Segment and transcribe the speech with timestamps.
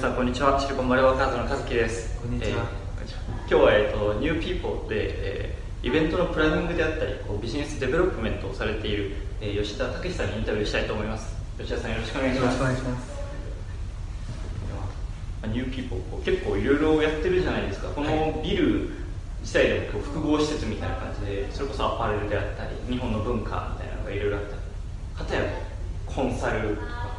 [0.00, 0.58] さんこんにちは。
[0.58, 2.18] シリコンバレーワーカーズの和樹です。
[2.22, 2.64] こんにちは。
[3.02, 3.10] えー
[3.50, 11.36] 今日は、えー、と New People で、えーイベントのプランニングであったりこう business development をされている、えー吉田武さんにインタビューしたいと思います。
[11.58, 13.10] 吉田さんよろしくお願いしよろますしくお願いします。
[15.42, 17.88] まあ New People 結構いろいろやってるじゃないですか。
[17.90, 18.88] このビル
[19.42, 24.60] 自体でもこう複合施設みたいな感じでそれこそアパレルであったり日本の文化みたいなのがいろいろあったり。
[25.18, 25.42] 片や
[26.06, 27.09] コンサルとか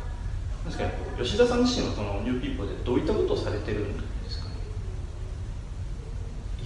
[0.66, 0.92] 確かに
[1.26, 4.50] 吉田さん自身はその New People でどういったことをされてるんですか？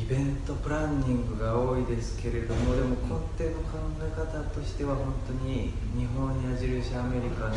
[0.02, 7.56] イベントプランニングが多いですけれどもでも根底の考え方としては本当に日本矢印アメリカの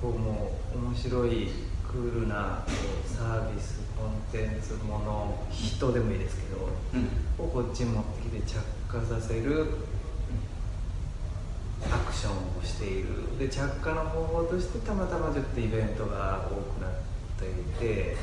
[0.00, 1.48] こうもう面白い
[1.86, 2.62] クールな
[3.06, 8.56] サービスコンテンツもの人でもいいですけどうんをこっちに持ってきて着
[8.88, 9.66] 火させる
[11.90, 13.38] アクションをしている。
[13.38, 16.90] で着火の方法としてたまたまちょっとイベントが多くなっ
[17.38, 18.16] ていて、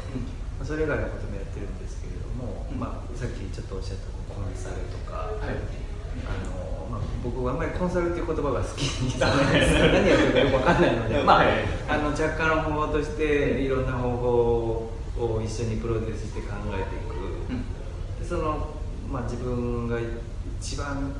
[0.58, 2.80] まあそれ以外のこともやってるんですけれども、うん。
[2.80, 5.94] まあ、さっきちょっとおっしゃったコンサルとか、はい。
[6.26, 11.48] あのまあ、僕はあんまりコンサルっていう言葉が好きじゃない です何やってるかよく分かんないので、まあはい
[11.90, 17.16] あの着火の方法としていろんな方法を一緒にプロデュースして考えていく。
[17.50, 18.20] うん。
[18.20, 18.68] でその、
[19.12, 19.98] まあ、自分が
[20.60, 21.14] 一番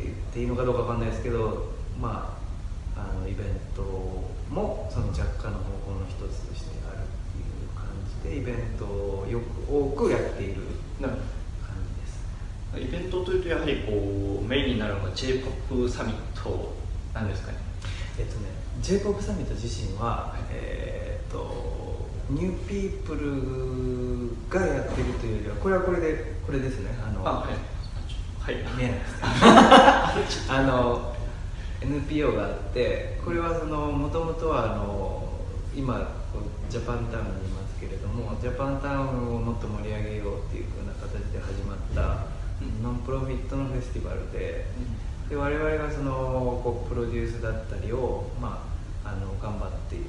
[0.00, 2.36] って言っていいのかどうかわかんないですけど、ま
[2.96, 3.82] あ、あのイベント
[4.50, 7.86] もその着火の方法の一つとしてあるっていう感
[8.24, 10.62] じでイベントをよく多くやっている
[11.00, 11.12] 感
[12.74, 12.88] じです。
[12.88, 16.74] イベントというとやはりこうメインになるのが j p o p サミット
[17.14, 17.58] なんですかね。
[18.18, 18.48] えっとね
[18.80, 20.42] j p o p サミット自身は、はい。
[20.50, 21.80] えーっと
[22.30, 26.90] ニューピープルがやってるというよりはこれはこれでこれですね。
[27.04, 27.79] あのあはい
[28.50, 28.88] はい見え。
[28.88, 28.94] な
[30.20, 31.14] いですあの
[31.80, 35.28] NPO があってこれはそのもともとはあの
[35.74, 36.20] 今
[36.68, 42.26] ジャパンタウンにいますけれどもジャパンタウンをもっと盛り上げようっていうふうな形で始まった
[42.60, 42.82] うん。
[42.82, 44.66] ノンプロフィットのフェスティバルで
[45.28, 48.66] で我々がそのこうプロデュースだったりを、ま
[49.04, 50.04] あ、あの頑張っている。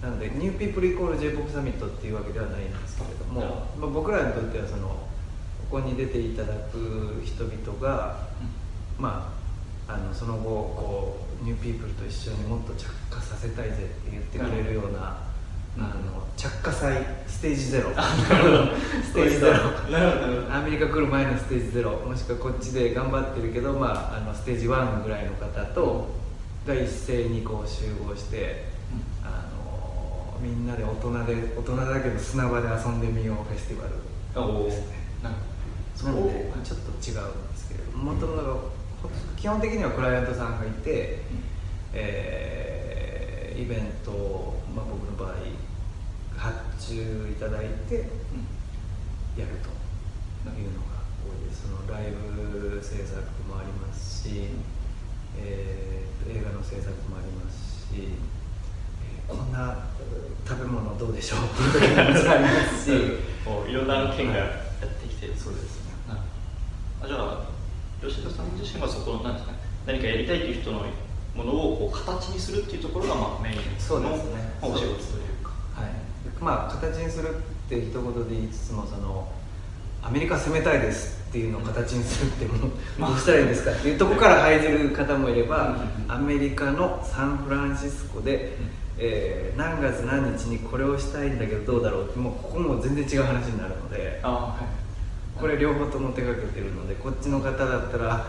[0.00, 4.96] なのでニューピープルイコール j p o p サミットっていうわけではないんですけれども、まあ、僕らにとってはその
[5.72, 8.28] ここに出ていただく人々が、
[8.98, 9.32] ま
[9.88, 10.44] あ、あのその後
[10.76, 15.16] こう New People と一緒にもっと着火させたいぜって言ってくれるような、
[15.78, 15.84] うん。
[15.84, 17.90] あの着火祭ステージゼロ。
[17.92, 18.66] なるほど。
[19.02, 20.54] ステージゼロ。
[20.54, 21.92] アメリカ来る前のステージゼロ。
[21.92, 26.10] もしくはこっちで頑張ってるけど、まあ、あのステージ1ぐらいの方と
[26.66, 28.68] が一斉にこう集合して、
[29.24, 35.02] あのみんなで大人で大人だけど砂場で遊んでみようフェスティバルですね
[36.64, 38.72] ちょっと違うんですけれども、もともと
[39.36, 41.22] 基本的にはクライアントさんがいて、
[41.92, 45.36] えーイベントを、まあ、僕の場合
[46.36, 46.56] 発
[46.94, 48.08] 注いただいてやる
[49.36, 51.62] というのが多いです。
[51.62, 54.48] そのライブ制作もありますし、
[55.38, 59.76] えー映画の制作もありますし、えーこんな
[60.48, 61.38] 食べ物どうでしょう？
[61.76, 62.90] っていう時もありますし
[63.70, 65.81] いろんな案件がやってきてそうです
[67.02, 67.52] あじゃあ
[68.00, 70.84] 吉田さん自身はそこの何ですかね何かやりたいという人の
[71.34, 74.58] ものをこう形にするっていうところがまあメインそうのですね。
[74.62, 74.94] お仕事という
[75.42, 75.50] か。
[75.74, 75.90] はい、
[76.40, 79.32] まあ形にするって一言で言いつつもその
[80.02, 85.76] アメリカ攻めたいですっていうのを形にするってもう まあどうしたらいいんですかっていうところから入る方もいれば
[86.06, 86.12] うん。
[86.12, 88.56] アメリカのサンフランシスコで、
[88.98, 94.20] えー何月何日にこれをしたいんだけどどうだろうってもうここも全然違う話になるので。
[94.22, 94.81] あはい
[95.38, 98.26] これ両方とも手がけてるのでこっちの方だったら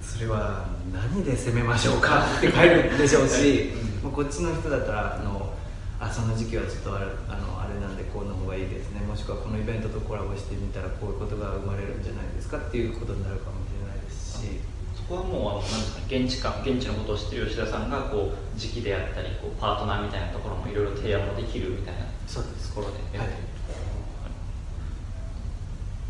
[0.00, 2.24] それは何で攻めましょうか？
[2.38, 3.72] って書いるでしょうし、
[4.02, 5.52] もうこっちの人だったらあの
[6.00, 9.00] あその時期はちょっとあれあのあれなんでこの方がいいですね。
[9.00, 14.60] もしくはこのイベントとコラボしてみたらこういうことが生まれるんじゃないですかっていうことになるかもしれないですし。
[14.96, 23.16] そこはもうあのなんですかね現地感現地のことを知ってる吉田さんがこう時期であったりこうパートナーみたいなところもいろいろ提案もできるみたいなそうですところで。
[23.16, 23.57] やはいってる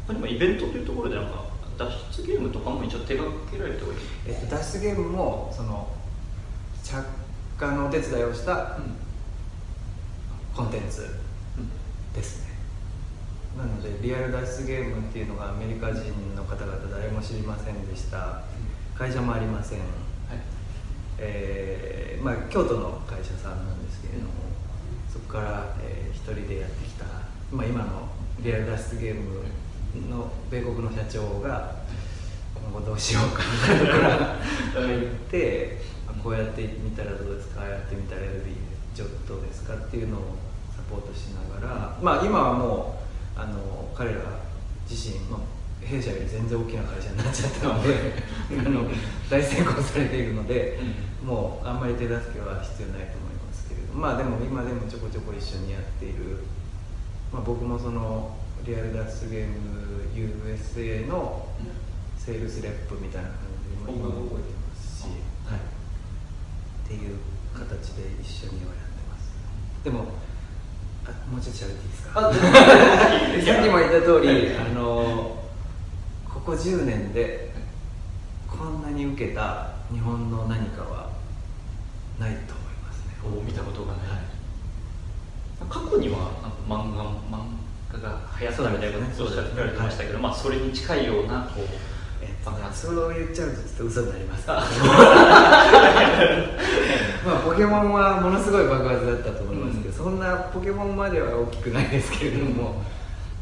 [0.08, 1.44] 他にもイベントというところでなんか
[1.76, 1.90] 脱
[2.22, 5.86] 出ゲームとかも一応手掛けられておりえっと、脱出ゲームもその
[6.82, 7.04] 着
[7.58, 8.78] 火のお手伝いをした
[10.56, 11.06] コンテンツ
[12.14, 12.48] ですね。
[13.56, 16.00] なのでリアル脱出ゲームっていうのがアメリカ人
[16.34, 18.44] の方々誰も知りませんでした。
[18.96, 19.88] 会社もありません、はい。
[21.18, 24.30] えーまあ、京都の会社さんなんですけれども
[25.12, 27.04] そこから、えー一人でやってきた、
[27.52, 28.08] まあ、今の
[28.40, 29.42] リアル脱出ゲーム
[30.10, 31.76] の米国の社長が
[32.54, 33.78] 今後どうしようかみたい。
[33.78, 40.20] なところが入ってまあこうやってみたらどうですかああやってみたら LB ちょっとどうですかっていうのを
[40.74, 43.00] サポートしながら、まあ、今はも
[43.36, 44.18] うあの彼ら
[44.88, 47.94] 自身、まあ、弊社より全然大きな会社になっちゃったので
[48.50, 48.90] あの
[49.30, 50.78] 大成功されているので、
[51.22, 56.38] もうあんまり手助けは必要ないと思いますけれどまあでも今でもちょこちょこ一緒にやっている、
[57.32, 59.54] まあ、僕もそのリアル脱出ゲーム
[60.14, 61.48] USA の
[62.18, 63.38] セールスレップみたいな感
[63.86, 64.34] じで今動いて
[64.68, 65.04] ますし、
[65.46, 67.18] はい、っていう
[67.54, 69.32] 形で一緒にはやってます。
[69.84, 70.04] でも
[71.06, 72.28] あもうちょっと喋っていいですか？
[72.28, 75.38] あ さっきも言った通りあの
[76.28, 77.54] ここ10年で
[78.46, 81.10] こんなに受けた日本の何かは
[82.18, 83.14] ないと思いますね。
[83.24, 84.04] を見たことがない、
[85.70, 86.32] 過去には
[86.68, 87.38] 漫画漫画
[87.92, 91.64] が流行ったみたいなことをおっしゃってられてましたけど、まあ、それに近いようなこう。
[92.20, 94.44] えっとねそう言っちゃうとちょっと嘘になります。
[94.50, 94.62] まあ
[97.44, 102.82] ポケモンはものすごい爆発だったと思いますけど、そんなポケモンまでは大きくないですけれども、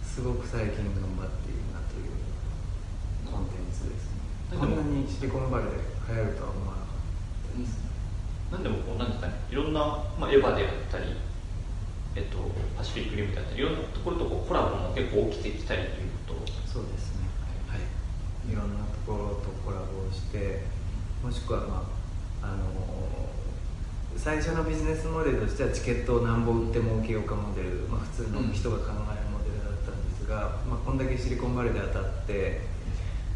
[0.04, 2.12] すごく最近頑張っているなという
[3.30, 4.20] コンテンツですね。
[4.58, 5.76] こんなにシリコンバレーで
[6.08, 6.96] 流行るとは思わなかっ
[7.52, 7.78] たです、
[8.52, 9.80] なんでもこうなんですかねいろんな、
[10.20, 11.16] まあ、エヴァであったり、
[12.16, 12.38] えっと、
[12.76, 16.52] パシフィックリムであったりいろんなところとこうコラボも結構起きてきたりということ？
[16.66, 17.28] そうですね。
[17.68, 18.50] はい。
[18.50, 18.56] い。
[18.56, 20.64] ろんなところとコラボをして
[21.22, 21.86] もしくはま
[22.42, 22.56] ああの
[24.16, 32.60] 最初のビジネスモデルとしてはチケットを何本売って儲けようかモデル、まあ、普通の人が考えるモデルだったんですが、まあ、こんだけシリコンバレーで当たって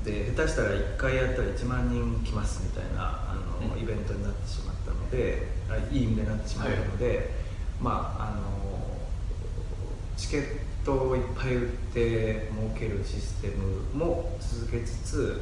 [0.05, 3.83] で下手したら1回やったら1万人来ますみたいなあの、うん。
[3.83, 7.35] イベントになってしまったのであいい意味でなってしまったので、
[7.81, 8.60] まああの
[10.21, 10.45] チケッ
[10.85, 15.41] トをいっぱい売って儲けるシステムも続けつつ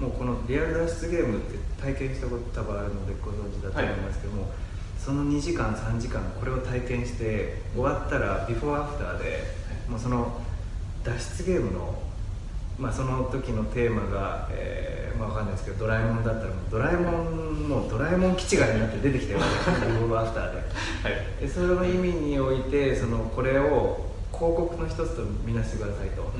[0.00, 4.50] もうこのリアル脱出ゲームって体験したこと多分あるのでご存知だと思いますけども、
[4.98, 9.44] その2時間3時間これを体験して終わったらビフォーアフターで
[9.88, 10.40] もうその
[11.04, 12.02] 脱出ゲームの
[12.78, 20.58] まあ、その時のテーマが、えーまあ、わかんないですけどドラえもんだったらドラえもんもうドラえもん基地がになって出てきてるわけですよビフォーアフターで。
[21.02, 21.40] はい。
[21.40, 24.07] でそれの意味においてそのこれを
[24.38, 26.32] 広告の一つとみなしてくださいと、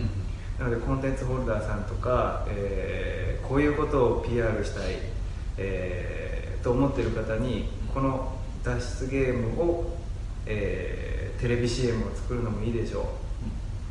[0.58, 4.96] なのでコンテンツホルダーさんとか、えーこういうことを PR したい、
[5.56, 9.96] えーと思ってる方にこの脱出ゲームを、
[10.46, 13.08] えーテレビ CM を作るのもいいでしょ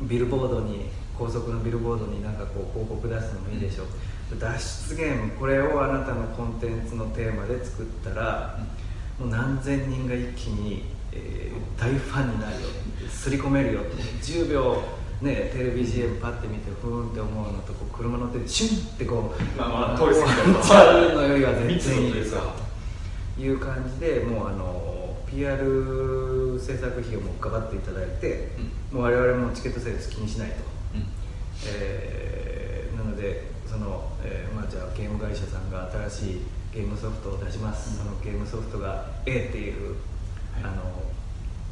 [0.02, 0.04] う。
[0.06, 3.86] ビルボードに高速のビルボードになんかこう広告出すのもいいでしょう、
[4.38, 8.60] 脱出ゲームこれをあなたのコンテンツのテーマで作ったら、
[9.18, 12.68] もう何千人が一気に、えー大ファンになるよ
[13.08, 13.80] 刷り込めるよ
[14.20, 14.82] 10秒
[15.22, 28.48] ねテレビ CM パッて見てふーんって思うのとこう車乗ってシュンってこうまあまあ通り過ぎちゃうのよりは全然いいですというかという感じでもうあの PR 制作費をもうがばっていただいて、
[28.90, 30.56] もう我々もチケットセールス気にしないと。
[31.66, 36.40] えーなのでその、えーまあ、じゃあゲーム会社さんが新しい
[36.74, 40.17] ゲームソフトを出します、うんそのゲームソフトが A っていう、はい
[40.62, 40.68] あ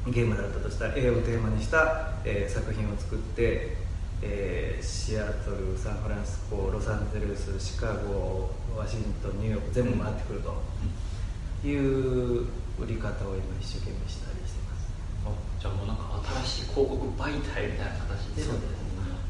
[0.07, 3.77] のゲームだったとしたら A をテーマにした、えー作品を作って、
[4.23, 12.47] えーシアトルサンフランシスコロサンゼルスシカゴワシントンニューヨーク全部回ってくるという
[12.79, 14.89] 売り方を今一生懸命したりしてます。
[15.27, 15.31] あ
[15.61, 18.43] じゃあもうなんか新しい広告媒体みたいな形で。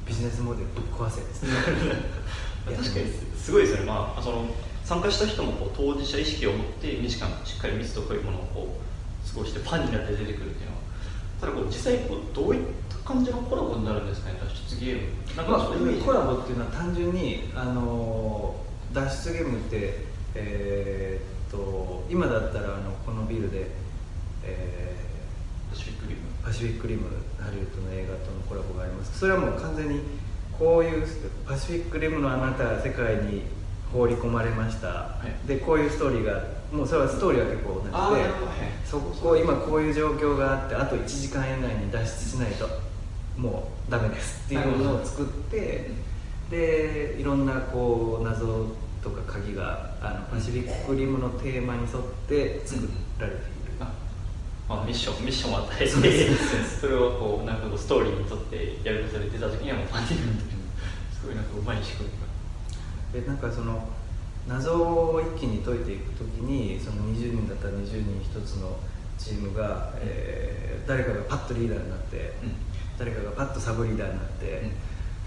[0.06, 1.42] ビジネスモデルぶっ壊せです。
[1.50, 1.50] ね
[2.64, 4.46] 確かにすごいですよね、まあ、その
[4.84, 8.85] 参加した人もこう当事者意識を持って2時間しっかり密度濃いものをこう
[9.36, 10.82] 過ごしてファンになって出てくるっていうのは。
[11.40, 15.36] ただこう実際こうどういった感じのコラボになるんですかね脱出ゲーム。
[15.36, 16.02] なんまあかちょっとイメージ。
[16.02, 23.66] コラボっていうのは単純に、あのー脱出ゲームって、えーっと今だったらあのこのビルで、
[24.42, 24.96] え
[25.70, 26.20] パシフィックリム。
[26.42, 27.02] ーパシフィックリム
[27.38, 29.18] ハリウッドの映画とのコラボがあります。
[29.18, 30.00] それはもう完全に
[30.58, 31.06] こういう
[31.46, 33.42] パシフィックリムのあなたは世界に
[33.92, 34.88] 放り込まれました、
[35.44, 35.48] い。
[35.48, 42.68] でこういうストーリーがもうそれはストーリーは結構同じでそこ今こういう状況があってあと1時間以内に脱出しないと
[43.36, 45.90] もうダメですっていうのを作って
[46.50, 48.66] でいろんなこう謎
[49.02, 53.92] とか鍵があのパシフィックリムのテーマに沿って作られている、あ
[54.68, 60.50] まあ、ミッションミッションを与えてそうです それをこうなんかこうストーリーにとってやることで出た時にはもうファンになるという
[61.20, 63.88] すごいなんかうまい仕組みがでなんかその
[64.48, 68.76] 謎を一気に解いていくときにその20人だったら20人一つの
[69.18, 72.32] チームが、えー誰かがパッとリーダーになって、
[72.96, 74.70] 誰かがパッとサブリーダーになって、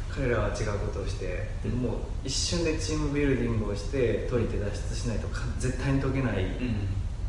[0.09, 6.45] 彼らは違うことをして、でもう一瞬でチームビルディングをして解いて脱出しないとか絶対に解けない、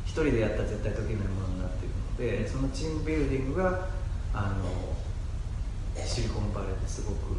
[0.06, 3.88] 一人でやったら絶対解けないものになっているのでそのチームビルディングが、
[4.32, 7.34] あのシリコンバレーですごく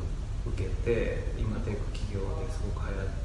[0.51, 3.20] 受けて今テック企業ですごく流行って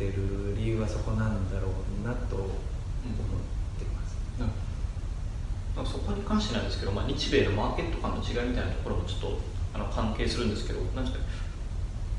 [0.00, 2.48] る理由はそこなんだろうなと思っ
[3.78, 4.48] ています、なん
[5.84, 9.38] かそこに関してなんですけど、まあ、日米のマーケット感の違いみたいなところもちょっと
[9.74, 11.24] あの関係するんですけどなんですか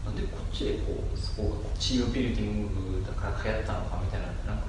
[0.05, 4.65] なんでこっちでこうそこがチームビルディングだから流行ったのかみたいななんか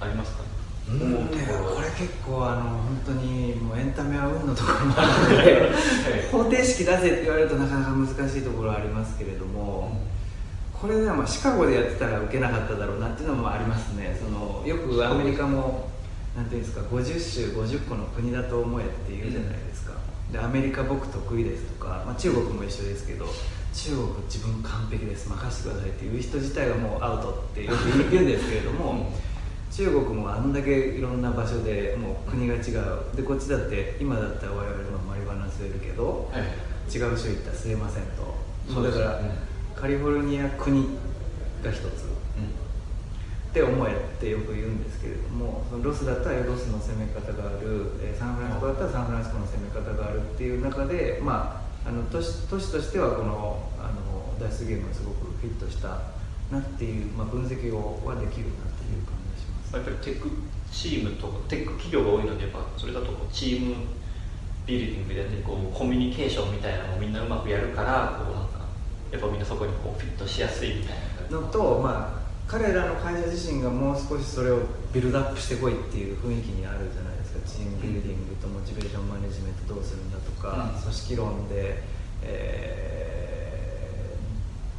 [0.00, 0.42] ありますか？
[0.42, 0.48] ね
[0.90, 10.00] うん思うとこれ結構あの本当にもうエンタメは運のところもあるので方程式出せって言われるとなかなか難しいところはありますけれども、
[10.80, 14.16] これね、まあ、シカゴでやってたら受けなかっただろうなっていうのもありますね。
[14.20, 15.90] そのよくアメリカも
[16.36, 19.94] なんていうんですか50州50個の国だと思えって言うじゃないですか、
[20.30, 23.26] でアメリカ僕得意ですとか、まあ、中国も一緒ですけど
[23.74, 29.10] 中国自分完璧です任せてくださいっていう人自体がもうアウトってよく言うんですけれども、
[29.72, 33.16] 中国もあんだけいろんな場所でもう国が違う。
[33.16, 36.42] でこっちだって今だったら我々もマリファナ吸えるけど、はい
[36.88, 38.34] 違う州行ったら吸えませんと。
[38.72, 39.47] そうだから、うん
[39.78, 40.98] カリフォルニア国
[41.62, 42.08] が一つ
[43.48, 55.88] って思えってよく言うんですけれどもそのロスだったらロスの攻め方がある、えーサンフランシスコだったらサンフランシスコの攻め方があるっていう中でまああの都市都市としてはこのあの脱出ゲームがすごくフィットした
[56.50, 59.74] なっていう、まあ、分析をはできるなっていう感じがします。
[59.76, 60.30] やっぱりテック
[60.70, 63.74] チームとかテック企業が多いのでやっぱそれだとこうチーム
[64.66, 68.47] ビルディングでこうコミュニケーションみたいなのをみんなうまくやるからこうなん
[69.10, 70.96] やっぱみんなそこにこうフィットしやすいみたい
[71.30, 74.60] なのと、まあ、彼らの会社自身がもう少しそれを
[74.92, 77.40] ビルドアップしてこいっていう雰囲気にあるじゃないですか。
[77.46, 80.80] チームビルディングとモチベーションマネジメントどうするんだとか、うん。
[80.82, 81.82] 組織論で、
[82.22, 84.16] え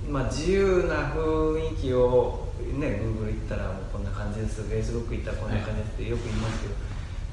[0.06, 4.62] ーまあ、自由な雰囲気を、ね、Google 行ったらもうこんな感じです。
[4.62, 6.74] Facebook 行ったらこんな感じですってよく言いますけど、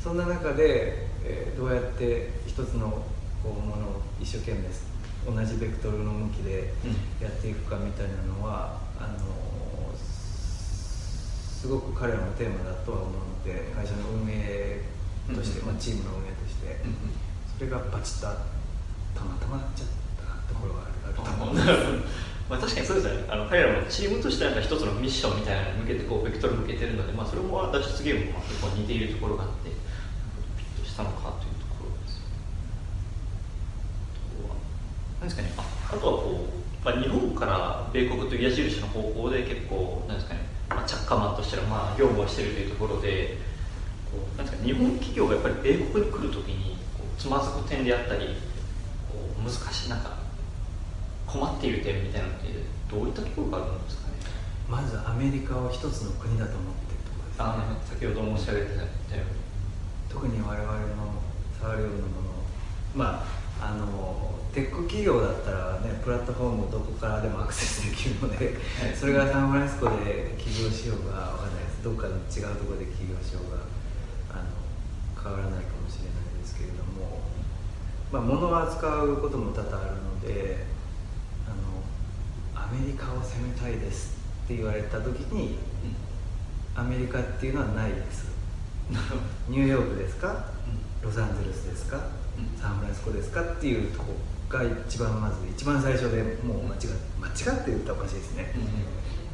[0.02, 3.02] そんな中で、えーどうやって一つの
[3.42, 4.68] こうものを一生懸命
[5.26, 6.72] 同じベクトルの向きで
[7.20, 9.18] やっていくかみたいなのはあの
[9.96, 14.82] すごく彼らのテーマだとは思うので会社の運営
[15.34, 16.78] として、うんまあ、チームの運営として、
[17.58, 18.26] それがバチッと
[19.18, 19.88] たまたまなっちゃっ
[20.46, 21.54] たところがあると思う。
[21.54, 21.98] なるほど。
[22.48, 23.24] まあ確かにそうですよね。
[23.28, 32.22] あの彼らもチームとしてなんか一つのミッションみたいなのに向けてこうベクトル向けてるので、まあ、それも脱出ゲームも結構似ているところがあってピッとしたのかというところです
[34.38, 34.54] あとは
[35.15, 35.52] 何ですかね。
[35.56, 36.46] ああとはこ
[36.82, 40.40] う、まあ、日本から米国という矢印の方向で結構なんですかね、
[40.70, 43.38] まあ、着火マンとしてのまあ業務をしているというところで
[44.10, 46.76] こうなんですか日本企業がやっぱり米国に来るときに
[47.18, 48.36] つまずく点であったり
[49.10, 50.16] こう難しいなんか
[51.26, 52.48] 困っている点みたいなのって
[52.90, 54.14] どういったところがあるんですかね。
[54.70, 59.46] まずアメリカを一つの国だと思ってるところです、ね、あ先ほど申し上げてたように
[60.08, 60.78] 特に我々の
[61.60, 62.26] 触るようなもの。
[62.94, 68.94] まああのテック企業だったらねプラットフォームどこからでもアクセスできるので、はい。
[68.94, 71.84] それがサンフランシスコで起業しようがわかんないです。
[71.84, 73.58] どっかの違うところで起業しようが
[74.32, 77.20] あの変わらないかもしれないですけれども、
[78.12, 80.64] まあ、物を扱うことも多々あるので
[81.46, 81.50] あ
[82.58, 85.58] のアメリカを攻めたいですって言われた時に
[86.74, 88.26] アメリカっていうのはないです。
[89.48, 90.52] ニューヨークですか？
[91.02, 92.00] ロサンゼルスですか、
[92.38, 94.14] うんサンフランシスコですかっていうとこ
[94.48, 96.80] が一番まず一番最初でもう間違っ
[97.20, 98.54] 間違って言ったらおかしいですね、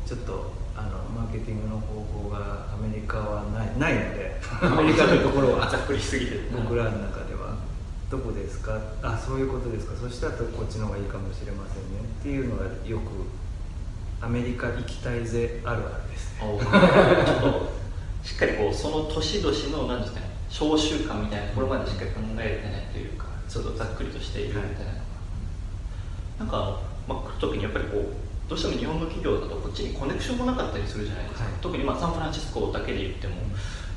[0.07, 6.41] ちょっとあのマーケティングの方法がアメリカはないないので アメリカのところはざっくりしすぎて。
[6.55, 7.57] 僕らの中では
[8.11, 8.79] どこですか？
[9.03, 9.93] あそういうことですか。
[10.01, 16.59] そしたらこっちの方がいいかもしれませんねっていうのがよくアメリカ行きたいぜあるあるですね。
[18.23, 25.03] しっかりこうその年々の何ですかね小習慣みたいなところまでしっかり考えてないというかちょっとざっくりとしているみたいなのが、
[26.41, 28.05] なんかまあ、来る時にやっぱりこう
[28.49, 31.53] どうしても日本の企業だとこっちにコネクションもなかったりするじゃないですか、はい。
[31.63, 33.45] 特にまあサンフランシスコだけで言ってもやっ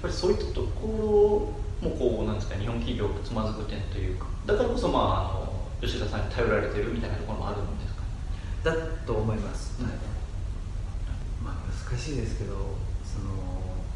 [0.02, 4.28] ぱりそういったところもこうなんですか日本企業がつまずく点というか。
[4.46, 8.02] だからこそまああの吉田さんに頼られてるみたいなところもあるんですか？
[8.02, 8.08] ね
[8.64, 9.96] だと思います、うんはい。
[11.44, 11.56] まあ
[11.92, 12.54] 難しいですけど
[13.04, 13.36] その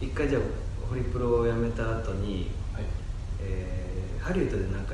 [0.02, 0.42] 一回じゃあ
[0.90, 2.84] ホリプロを辞めた後に、はい。
[3.42, 4.94] えーハリウッドでなんか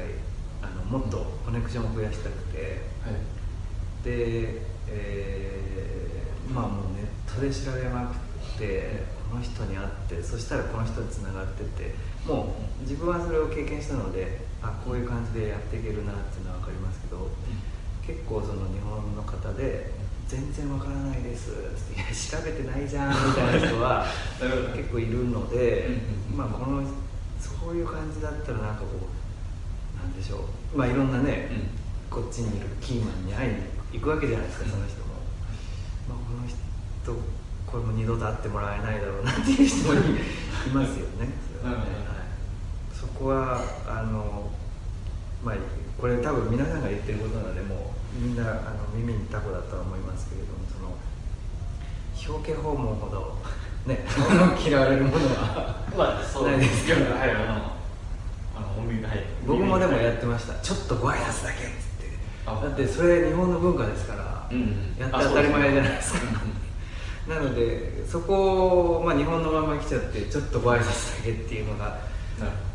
[0.61, 3.13] あのもっとコネクションを増やしたくてはい。
[4.05, 11.95] で、えーまあもうネットで調べまくってこの人に会ってそしたらこの人につながってって
[12.27, 17.27] もう自分はそれを経験したのであこういう感じでやっていけるなっていうのは分かりますけど
[18.05, 19.91] 結構その日本の方で
[20.27, 24.05] 「全然わからないです」って「いや調べてないじゃん」みたいな人は
[24.75, 26.01] 結構いるので
[26.35, 26.83] まあこの
[27.39, 30.77] そういう感じだったらなんかこうななんでしょう。
[30.77, 31.85] まあいろんなね、うん。
[32.15, 33.55] こっちにいるキーマンに会いに
[33.93, 35.19] 行くわけじゃないですか、その人も、
[36.07, 36.55] まあ、この人
[37.65, 39.99] これも二度と会ってもらえないだろうなっていう人もいい
[40.71, 41.27] ますよね。
[41.59, 42.27] それはね、うんはい、
[42.93, 44.49] そこはあの
[45.45, 45.55] まあ
[46.01, 53.37] これ多分皆さんが言ってることなのでもうみんなあの耳にタコだとは思いますけれどもその表敬訪問ほど
[53.85, 54.03] ね
[54.59, 60.53] 嫌われるものはまあそうないですからはいあのあのはい僕もでもやってまました。
[60.55, 62.09] ちょっとご挨拶だけっつって。
[62.45, 66.19] あだってそれ日本の文化ですから、うんやって当たり前じゃないですか。
[66.43, 66.55] うん
[67.27, 71.99] なのでそこを、まあ、日本のまま来ちゃってちょっとご挨拶だけっていうのが、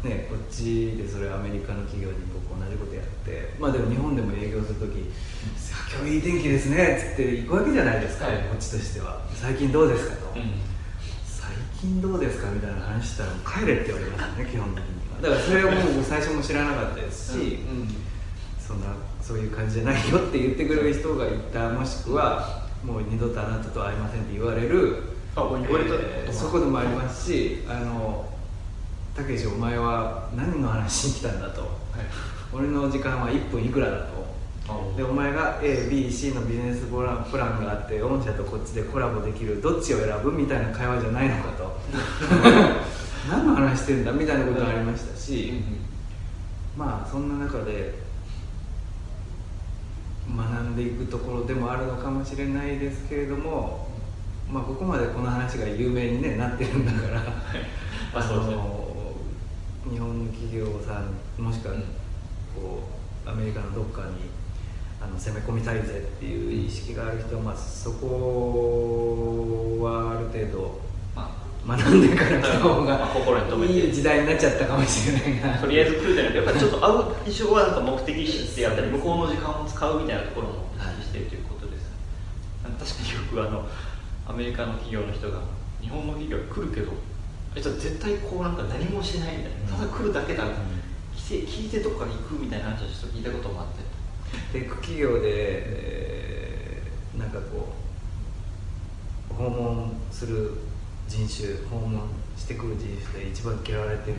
[0.02, 5.10] ね、こっちでそれアメリカの企業に僕同じことやってまあでも日本でも営業する時
[5.58, 8.36] 「さあ今日いい天気ですね」っつって行くわけじゃないですか、はい。
[8.48, 10.32] こっちとしては「最近どうですか?」と、
[11.26, 15.20] 最近どうですか?」みたいな話したら「帰れ」って言われますね基本的には。
[15.20, 17.40] だからそれをもう最初も知らなかったですし、う
[17.72, 17.94] ん
[18.70, 18.86] そんな
[19.20, 25.02] そういう感じじゃないよって言ってくれる人がいたもしくはもう二度とあなたと会いませんって言われる
[25.34, 25.94] あ言われた。
[25.96, 28.29] えーそこでもありますしあの
[29.14, 31.62] たけしお前は何の話に来たんだと。
[31.62, 31.70] はい。
[32.52, 34.20] 俺の時間は1分いくらだと。
[34.68, 41.80] あでお前が ABC のビジネスプランプランがあって御社とこっちでコラボできるどっちを選ぶみたいな会話じゃないのかと。
[43.28, 45.62] 何の話してんだみたいなことがありましたし、
[46.76, 47.94] まあそんな中で
[50.34, 53.88] 学んでいくところでもあるのかもしれないですけれども、
[54.50, 57.20] まあ、ここまでこの話が有名に、ね、なってるんだから。
[58.14, 58.56] まあそうですね。
[58.56, 58.79] の
[59.90, 61.80] 日本の企業さんもしくはうん
[62.54, 62.82] こ
[63.26, 64.30] うアメリカのどっかに
[65.00, 70.80] あの攻め込みたいぜっていう意識がある人は、まあ、そこはある程度
[71.66, 73.10] ま学んでから来た方が
[73.66, 81.90] いい時代になっちゃったかもしれないなあとりあえず来るじゃなくてやっぱりちょっと会う一生はなんか目的意識ってやったり向こうの時間を使うみたいなところも意識しているということです、
[82.62, 83.68] 確かによくあの
[84.26, 85.40] アメリカの企業の人が
[85.80, 86.92] 日本の企業に来るけど
[87.54, 90.44] あいつは絶対こうなんか何もしないみたいなただ来るだけだ、
[91.16, 93.82] 来て聞いてどこから行くみたいな話をちょっと聞いたこともあって。
[94.52, 97.74] テック企業で、えーなんかこ
[99.30, 100.52] う訪問する
[101.08, 104.16] 人種訪問してくる人種で一番嫌われてる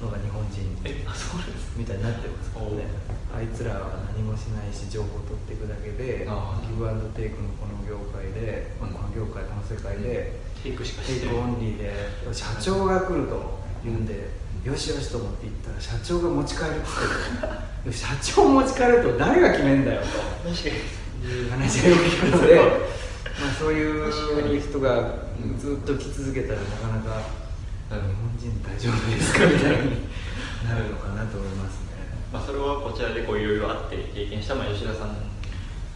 [0.00, 2.86] のが日本人えあそうですみたいになってますからね。
[3.34, 11.34] あいつらは何もしないし情報を取っていくだけでギブアンドテイクのこの業界で、まあこの業界この世界で、テイクしかテイしてない。
[11.36, 11.92] クオンリーで。
[12.32, 14.30] 社長が来ると言うんで、
[14.64, 16.86] よしよしと思って行ったら社長が持ち帰るって
[17.84, 20.08] 言って 社長持ち帰ると誰が決めんだよと。
[21.24, 22.56] いう話がよく聞くので
[23.40, 25.24] まあそういう人が
[25.58, 27.22] ずっと来続けたらなかなか
[27.88, 30.08] 日本人大丈夫ですかみたいに
[30.68, 31.94] なるのかなと思いますね。
[32.32, 35.16] まあ、それはこちらでこういろいろあって経験した、まあ、吉田さん。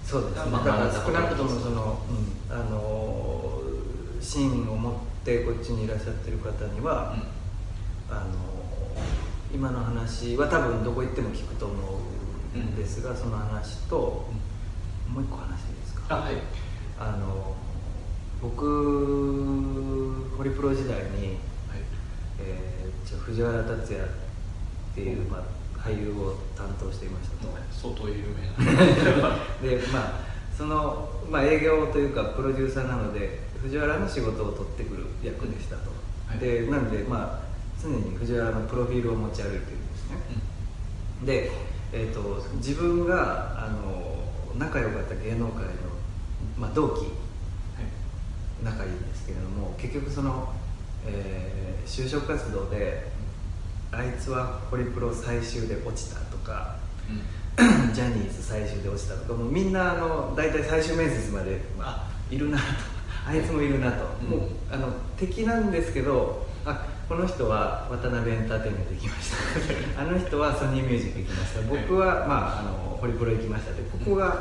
[0.04, 3.37] そうですね、まあだからまあ少なくともその、うん、あの
[4.20, 7.16] 芯を持ってこっちにいらっしゃってる方には、
[8.10, 8.24] あの
[9.54, 11.74] 今の話は多分どこ行っても聞くと思
[12.54, 13.96] うんですが、その話と、
[15.08, 16.16] もう一個話ですか？
[16.16, 16.34] あはい。
[17.00, 17.54] あの
[18.42, 18.64] 僕
[20.36, 21.36] ホリプロ時代に、
[22.40, 23.84] えー、じゃあ藤原竜也っ
[24.94, 27.52] ていう、まあ、俳優を担当していましたと。
[27.72, 29.36] 相当有名な。
[29.62, 30.12] でまあ
[30.56, 35.90] その、まあ、営業というかプロデューサーなので藤原の仕事を取ってくる役でしたと、
[36.26, 36.38] はい。
[36.38, 40.16] でなんでまあ常に藤原のプロフィールを持ち歩いてるんですね、
[41.24, 41.50] で、
[41.92, 44.24] えー、と自分があの
[44.58, 45.70] 仲良かった芸能界の、
[46.58, 47.06] まあ、同期
[48.62, 50.52] 仲いいんですけれども結局その、
[51.06, 53.10] えー就職活動で
[53.90, 56.76] あいつはホリプロ最終で落ちたとか
[57.56, 62.64] ジャニーズ最終で落ちたとかもうみんなあの大体最終面接まで、まあ、いるなと
[63.28, 64.30] あいつもいるなと、うん。
[64.30, 64.88] もうあの
[65.18, 69.32] 敵なんですけどあこの人は渡辺エンターテインメント行きまし
[69.94, 70.00] た。
[70.00, 71.60] あの人はソニーミュージック行きました。
[71.68, 73.72] 僕は、まあ、あのホリプロ行きました。
[73.72, 74.32] でここがや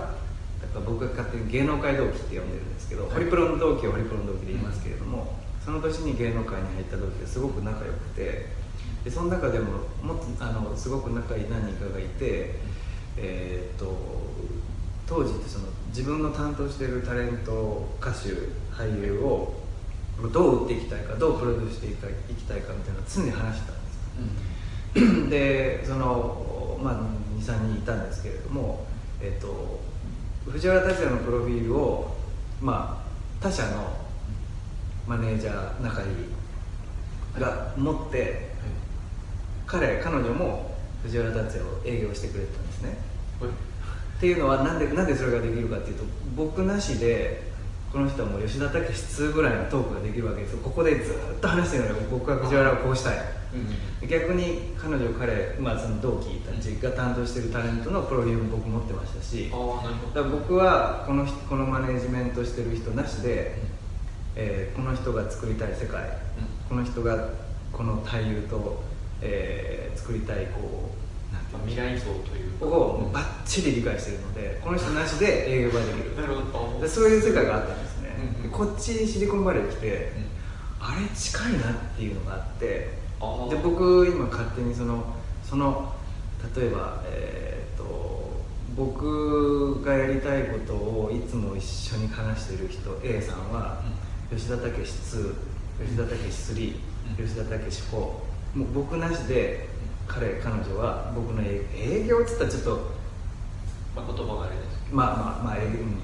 [0.67, 3.13] っぱ僕が勝手に芸能界同期って呼んでるんですけど、はい。
[3.13, 8.47] ホリプロの同期はホリプロの同期で言いますけれども、その年に芸能界に入った同期ですごく仲良くて
[9.03, 12.55] でその中でももっとあのすごく仲いい何人かがいて、
[13.17, 14.27] えーっと
[15.07, 18.29] 当時ってその自分の担当しているタレント歌手
[18.77, 19.53] 俳優を
[20.31, 21.89] どう売っていきたいかどうプロデュースしてい
[22.35, 26.93] きたいかみたいなのを常に話してたんですでその、まあ、
[27.39, 28.85] 23人いたんですけれども、
[29.21, 29.79] えっと
[30.45, 32.15] 藤原竜也のプロフィールを、
[32.61, 33.97] まあ、他社の
[35.05, 36.07] マネージャー仲いい
[37.39, 38.47] が持って
[39.65, 42.97] 彼彼女も藤原竜也を営業してくれてたんですね。
[44.17, 46.03] っていうのはなんでなんでそれができるかっていうと
[46.35, 47.46] 僕なしで
[47.91, 50.59] この人はもう吉田武2ぐらいのトークができるわけですよ。
[50.63, 53.17] ここでずっと話してるのに僕は藤原をこうしたい。
[54.07, 59.49] 逆に彼女彼、まあ、その同期たちが担当してるタレントのプロフィールも僕持ってましたし。
[60.13, 63.55] だ僕はこの人このマネジメントしてる人なしで、
[64.35, 66.03] えーこの人が作りたい世界、
[66.69, 67.29] この人が
[67.71, 68.83] この俳優と、
[69.21, 70.96] えー作りたいこう
[71.65, 72.65] 未来像というか。
[72.65, 76.15] をもうバッチリ理解してるのでこの人なしで営業ができる。
[76.15, 76.81] なるほど。
[76.81, 80.11] でそういう世界があったんですね、うんでこっちシリコンバレー来て、
[80.79, 85.03] あれ近いなっていうのがあってで僕今勝手にその
[85.43, 85.93] その
[86.55, 88.41] 例えばえーっと
[88.75, 93.81] 僕がやりたいことをいつも一緒に話してる人 A さんは、
[94.31, 95.33] 吉田武2
[95.79, 96.75] 吉田武3、
[97.19, 97.25] うん。
[97.25, 99.67] 吉田武4もう僕なしで
[100.07, 102.97] 彼彼女は僕の営営業っつったらちょっと
[103.97, 106.01] まあ、言葉があれですけまあまあまあ営業、うん。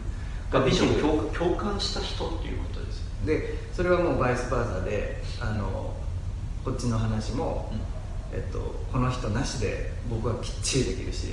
[0.52, 3.04] どビジョンがを共共感した人っていうことです。
[3.26, 5.94] でそれはもうバイスバーサであの
[6.66, 7.72] こっちの話も、
[8.34, 8.60] えっと、
[8.92, 11.28] この人なしで僕はきっちりできるし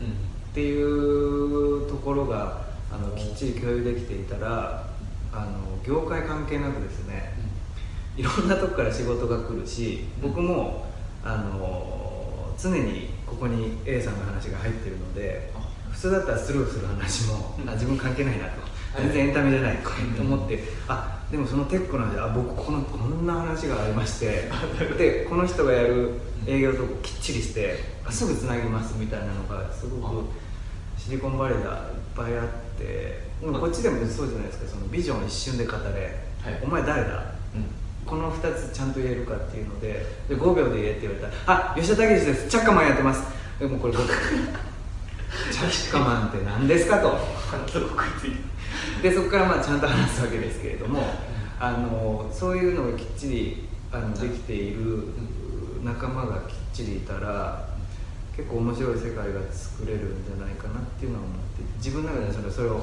[0.00, 0.06] うん。
[0.08, 0.10] っ
[0.54, 4.88] ていうところがあのきっちり共有できていたら
[5.32, 7.34] あの業界関係なくですね
[8.16, 10.86] いろんなとこから仕事が来るし僕も
[11.22, 12.05] あの
[12.58, 15.66] 常にここに A さんの話が入ってるのであ。
[15.90, 17.68] 普通だったらスルーする話も、うん。
[17.68, 18.60] あ自分関係ないなと。
[18.60, 19.02] はい。
[19.04, 24.48] 全然エンタメじゃないと思って、あでもそのテックなんであ僕このこんな話がありまして
[24.96, 26.12] でこの人がやる
[26.46, 30.24] 営業とこきっちりしてあすぐつなぎますみたいなのがすごく
[30.96, 31.70] シリコンバレーでいっ
[32.14, 34.70] ぱいあってこっちでもそうじゃないですか。
[34.70, 36.60] そのビジョン一瞬で語れ、はい。
[36.62, 37.24] お前誰だ？
[37.30, 37.35] うん
[38.06, 42.48] この2つちゃんと言えるかっていうのでで5秒で言えって言われたら「あ吉田武史です。
[42.48, 43.22] チャッカマンやってます」
[43.58, 44.06] でもこれ僕
[45.52, 47.18] チャッカマンって何ですかと。
[49.02, 51.02] でそこからまあちゃんと話すわけですけれども
[51.58, 55.08] あのそういうのがきっちりあのできている
[55.82, 57.68] 仲間がきっちりいたら
[58.36, 62.80] 結構面白い世界が作れるんじゃないかなっていうのは思って自分の中でそれそれを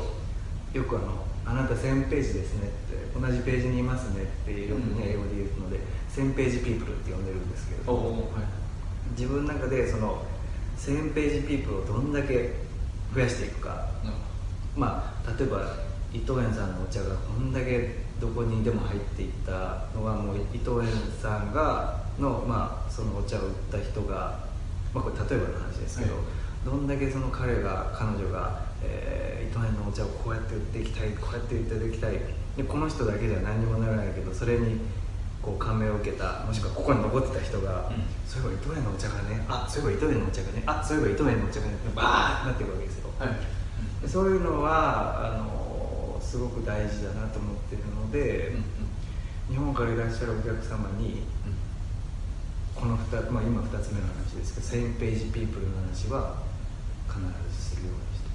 [0.74, 2.83] よくあの「あなた1000ページですね」って
[3.14, 8.44] 同じページにいますねってよくね英語で言うので1000ページピープルって呼んでるんですけれどもはい。
[9.12, 10.24] 自分の中でその
[10.78, 12.52] 1000ページピープルをどんだけ
[13.14, 13.88] 増やしていくか。
[14.76, 15.76] まあ例えば
[16.12, 20.88] 伊藤園さんのお茶がこんだけどこにでも入っていったのはもう伊藤園
[21.22, 24.40] さんがの,、まあそのお茶を売った人が、
[24.94, 26.24] まあ、これ例えばの話ですけど、はい。
[26.66, 32.16] どんだけその彼が彼女が、えー伊藤園のお茶をこうやって売っていきたいこうやって売っていきたい
[32.58, 34.80] でこの人だけじゃ何にもならないけどそれに
[35.42, 38.04] こう感銘を受けたもしくはここに残ってた人が、うん。
[38.26, 43.30] そういえば伊藤園のお茶がねあそういえば伊藤園のお茶がねあそういえば伊藤園のお茶がねバーってなっていくわけですよ、はい。
[44.02, 48.54] でそういうのはあのすごく大事だなと思ってるので、
[49.50, 51.22] 日本からいらっしゃるお客様に
[52.74, 56.38] この2、まあ、今2つ目の話ですけど1000ページピープルの話は
[57.08, 57.20] 必
[57.52, 58.30] ずするようにして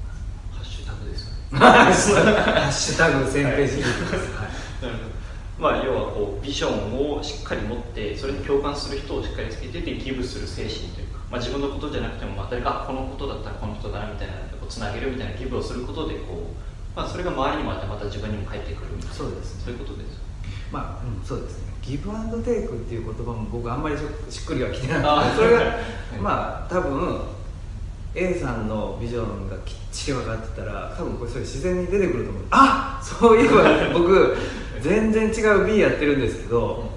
[0.53, 1.33] ハッシュタグですよね。
[1.33, 5.19] ますハッシュタグ1000ページす、はいなるほど。
[5.59, 19.15] まあ要はこうビジョンをしっかり持ってそれに共感する人をしっかりつけててギブする精神というか、まあ、自分のことじゃなくてもまあ誰かあこのことだったらこの人だなみたいなこうつなげるみたいなギブをすることでこう、まあ、それが周りにもあってまた自分にも返ってくるみたいな。
[19.15, 19.63] そうですね。
[19.65, 20.21] そういうことです
[20.71, 21.73] まあ、うん、そうですね。
[21.83, 25.37] ギブアンドテイクっていう言葉も僕あんまりしょしっくりはきてなくて。
[25.37, 27.38] それがはいまあ多分
[28.15, 32.43] A さんのビジョンがきっちり分かってたら多分これそれ自然に出てくると思う。
[32.51, 34.37] あそういえば僕
[34.81, 36.91] 全然違う B やってるんですけど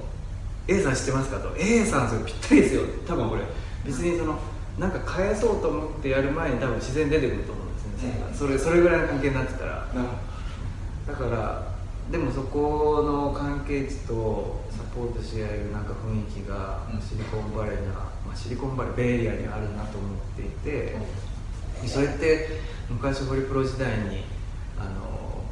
[0.68, 1.54] A さん知ってますかと。
[1.58, 2.82] A さんそれぴったりですよ。
[3.08, 3.42] 多分これ。
[3.86, 4.38] 別にその
[4.80, 8.34] なんか返そうと思ってやる前に多分自然に出てくると思うんですね、うん。
[8.34, 9.88] それそれぐらいの関係になってたら。
[9.94, 10.08] なる
[11.08, 11.72] だから
[12.12, 17.02] でもそこの関係値とサポートし合えるなんか雰囲気がうん。
[17.02, 20.96] シリコンバレーな、まあ、シリコンバレーベイエリアにあるなと思っていて、
[21.86, 22.48] それって
[22.90, 24.24] 昔ホリプロ時代に
[24.80, 25.44] あの、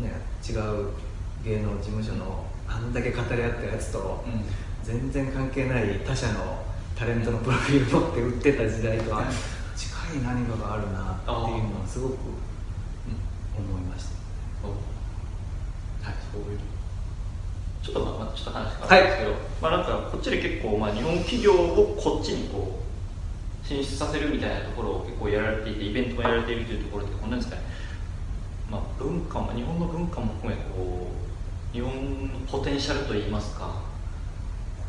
[0.00, 0.10] ね、
[0.42, 0.88] 違う
[1.44, 4.42] 芸能事務所のあんだけ語り合ったやつと、うん。
[4.82, 6.64] 全然関係ない他社の
[6.96, 9.24] タレントのプロフィール持って売ってた時代とは
[9.76, 12.12] 近い何かがあるなっていうのはすごく
[13.56, 14.68] 思いました。
[14.68, 16.73] はい、そういう。
[17.84, 22.80] ちょっとまあ、まあちょっと話変わるんですけど、まあなんかこっちで結構まあ日本企業をこっちにこ
[23.62, 27.62] う進出させるみたいなところを結構やられていて、イベントもやられているというところで、こんなんですかね。
[28.70, 31.10] まあ文化も日本の文化も含めこ
[31.72, 31.92] う日本
[32.28, 33.82] のポテンシャルといいますか、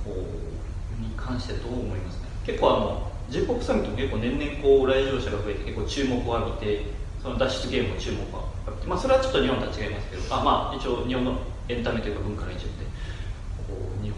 [0.05, 2.27] こうに関してどう思いますか。
[2.45, 6.85] 結構あの j p o p サミットも結構年々こう来場者が増えて結構注目を浴びて
[7.21, 12.84] その脱出ゲームも注目を浴びて、まあ、それはちょっと日本とは違いますけどあまあ一応日本のエンタメというか文化の一部で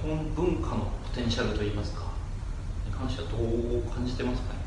[0.02, 2.02] 本文化のポテンシャルといいますか
[2.86, 4.60] に関してはどう感じてますかね？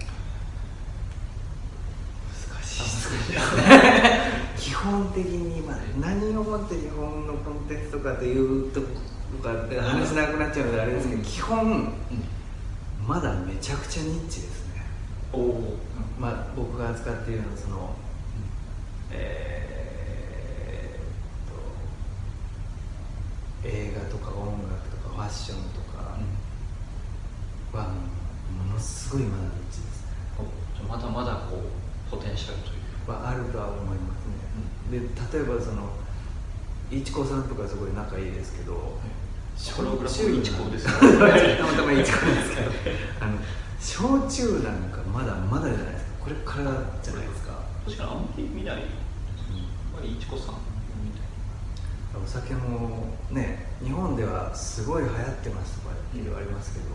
[2.53, 3.71] 難しいですね。
[4.59, 8.87] 基本的に、まあ、何をもって日本のコンテンツとかというとか
[9.83, 11.25] 話せなくなっちゃうのであれですけど、うん。
[11.25, 11.93] 基本
[13.07, 14.85] まだめちゃくちゃニッチですね、
[15.33, 15.79] おお
[16.19, 17.95] まあ、僕が扱っているのはその
[19.11, 24.90] えーっと映画とか音楽
[25.21, 26.17] ファッションとか
[27.77, 27.89] は
[28.57, 29.91] ものすごいまだですね。
[30.89, 34.25] まだまだこうポテンシャルというはあるとは思います
[34.89, 35.91] ね、で例えばその
[36.91, 38.99] いちこさんとかすごい仲いいですけど、
[39.77, 41.01] ホログラフいちこです たま
[41.75, 42.97] たまいちこですけど。
[43.21, 43.37] あの
[43.79, 46.11] 焼酎なんかまだまだじゃないですか。
[46.25, 46.65] これから
[47.03, 47.53] じゃないですか、
[47.85, 48.77] 確かにあんまり見ない。
[48.77, 48.87] やっ
[49.97, 50.70] ぱりいちこさん
[52.13, 56.87] お酒もね日本ではすごい流行ってますとか言われますけど、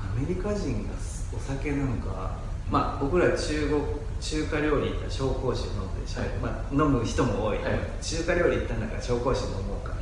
[0.00, 0.90] アメリカ人が
[1.34, 2.36] お酒なんか
[2.70, 3.82] まあ僕ら中国
[4.20, 6.30] 中華料理行ったら紹興酒飲むでしょ、はい。
[6.40, 7.78] まあ、飲む人も多い、はい。
[8.02, 10.00] 中華料理行ったんだから紹興酒飲もうか、な、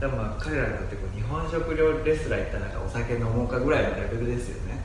[0.00, 4.78] でもまあ彼らにとってこう日本食料理レストラン行ったらお酒飲もうかぐらいのレベルですよね、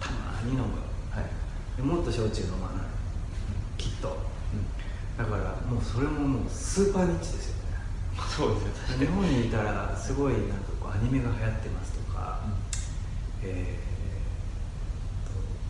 [0.00, 0.64] たまに飲む。
[1.10, 1.24] はい。
[1.76, 2.86] でもっと焼酎飲まない。
[3.78, 4.16] きっと。
[5.16, 7.53] だからもうそれももうスーパーニッチですよ。
[7.53, 7.53] ね
[8.36, 12.40] そうですよ日本にいたらすごいなんかこうアニメが流行ってますとか、
[13.42, 13.84] えー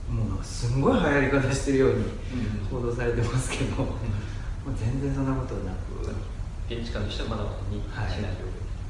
[0.09, 2.05] ともうなんかすんごい流行り方してるように
[2.71, 3.93] 報道されてますけど、ま
[4.73, 6.15] あ全然そんなことなく、
[6.71, 8.11] 現地感としてはまだまだにはい。
[8.13, 8.33] しない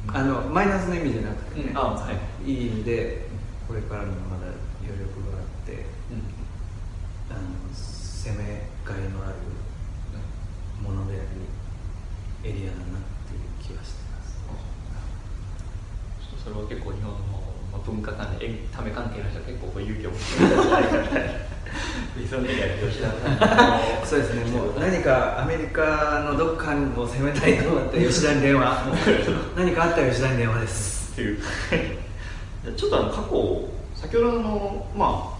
[0.07, 1.79] あのマイナスの意味じゃなくてね、うん。
[1.79, 2.51] あはい。
[2.51, 3.27] い意味で
[3.67, 5.87] これからもまだ余力があって
[7.31, 7.41] あの
[7.73, 9.35] 攻めがいのある
[10.83, 11.17] ものであ
[12.45, 13.14] りエリアだなっていう
[13.65, 14.37] 気はしてます
[16.21, 17.19] ちょっとそれは結構日本の、
[17.73, 20.25] まあ、文化関連エンタメ関係の人は結構こう勇気を持って
[24.05, 28.85] そうですねもう何かアメリカのどっかを攻めたいと思って吉田に電話
[29.57, 31.39] 何かあったら吉田に電話ですっていう
[32.77, 35.35] ちょっとあの過去先ほどのまあ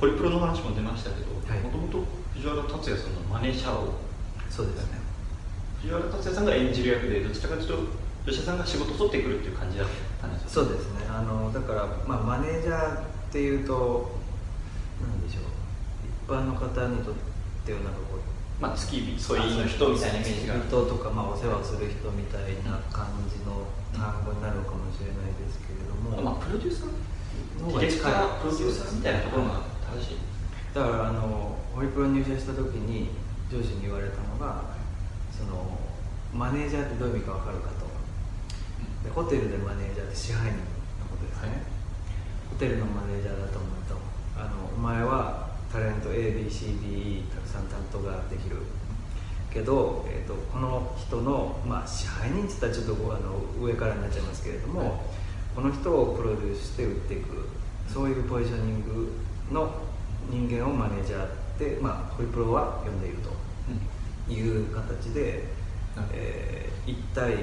[0.00, 1.60] ホリプロの話も出ましたけどはい。
[1.60, 3.94] もともと藤原竜也さんのマネージャーを
[4.50, 4.97] そうですね
[5.82, 7.74] 藤原竜也さんが演じる役でどちらかというと
[8.26, 8.58] 吉田さん。
[8.58, 9.88] が仕事を取ってくるっていう感じだっ
[10.20, 11.06] たんですよそうですね。
[11.08, 14.18] あのだから、まあ、マネージャーっていうと
[15.00, 15.44] 何でしょう。
[16.04, 17.14] 一般の方にとっ
[17.64, 20.54] てはなんかこうまあ付き人そういう人みたいなイメージが。
[20.58, 23.64] 人とか、まあ、お世話をする人みたいな感じの
[23.94, 28.12] 単語になるのかもしれないですけれども、まあプロデューサーの方が近い。
[28.42, 29.62] プロデューサーみたいなところが
[29.94, 30.16] 正しい。
[30.74, 33.14] だからあのホリプロに入社した時に
[33.48, 34.77] 上司に言われたのが
[35.38, 35.78] その
[36.34, 37.86] マネージャーってどういう意味か分かるかと。
[39.04, 41.62] でホテルでマネージャーって支配人のことですね、
[42.50, 43.94] ホテルのマネージャーだと思うと
[44.36, 48.56] あのお前はタレント ABCDE たくさん担当ができる
[49.52, 54.90] けど、えー、とこの人の、まあ、支配人って言ったらちょっとあの上からになっちゃいますけれども、はい。
[55.54, 57.48] この人をプロデュースして売っていく
[57.92, 59.12] そういうポジショニング
[59.50, 59.74] の
[60.30, 63.30] 人間をマネージャーって、まあ、ホリプロは呼んでいると
[64.28, 65.44] いう形で、
[66.12, 67.34] えー、1対、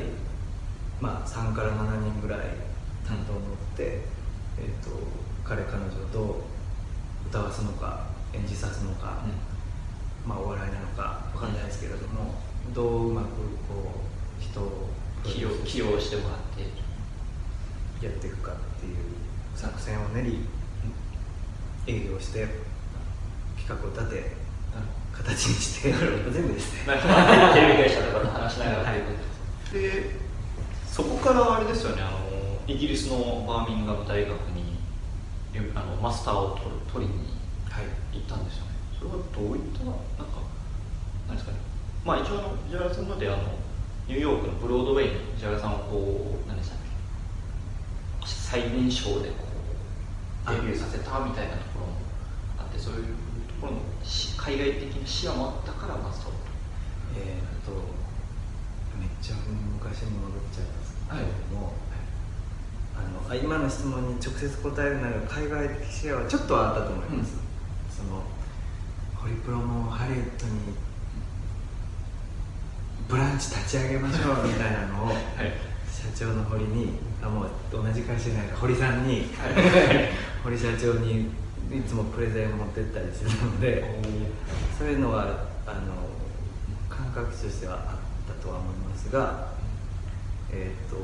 [1.01, 2.39] まあ、3から7人ぐらい
[3.07, 3.41] 担当を持っ
[3.75, 4.01] て、
[4.57, 4.91] えー、と
[5.43, 9.23] 彼彼女をどう歌わすのか演じさすのか、
[10.25, 12.35] まあ、お笑いなのかわかんないですけれども、
[12.73, 13.27] どううまく
[13.67, 14.01] こ
[14.39, 14.89] う人を
[15.23, 16.85] 起用起用してもらって。
[18.01, 18.95] やっていくかっていう
[19.55, 20.39] 作戦を練り
[21.87, 22.47] 営業して
[23.57, 24.44] 企画を立て
[25.23, 26.93] 形にして全部ですね。
[27.53, 29.11] テレビ会社とかと話しながらというこ
[29.71, 30.15] とでで
[30.87, 32.19] そこからあれですよねあの
[32.67, 34.75] イギリスのバーミンガム大学に
[35.73, 37.19] あのマスターを取る取りに
[37.69, 37.85] はい。
[38.13, 38.71] 行ったんですよね。
[38.97, 40.39] それはどういったなんか
[41.27, 41.57] 何ですかね。
[42.05, 43.43] まあ一応あの藤原さんのであの
[44.07, 48.27] ニューヨークのブロードウェイに藤原さんをこう何でしたっけ。
[48.27, 49.45] 最年少でこ
[50.47, 51.93] うデビューさせたみたいなところも
[52.59, 53.09] あってそういうと
[53.61, 56.33] ころのし海外的な視野もあったからマスターを
[57.17, 57.71] えーっと
[58.99, 61.73] めっちゃ昔に戻っちゃいますけれども、
[62.95, 67.35] あのあ今の質問に直接答えるなら海外的視野はちょっとはあったと思います、
[67.89, 68.23] その
[69.15, 70.75] ホリプロもハリウッドに
[73.07, 75.17] ブランチ立ち上げましょうみたいなのを はい。
[75.91, 80.11] 社長の堀にあもう同じ会社じゃないか堀さんに、はい。
[80.43, 81.29] 堀社長に
[81.71, 83.83] いつもプレゼン持ってったりするので
[84.77, 86.09] そういうのはあの
[86.89, 89.49] 感覚としてはあったとは思いますが、
[90.51, 90.97] えー、と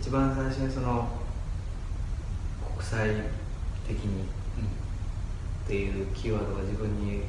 [0.00, 1.08] 一番最初にその
[2.76, 3.10] 国際
[3.86, 7.22] 的にっていうキーワードが自分に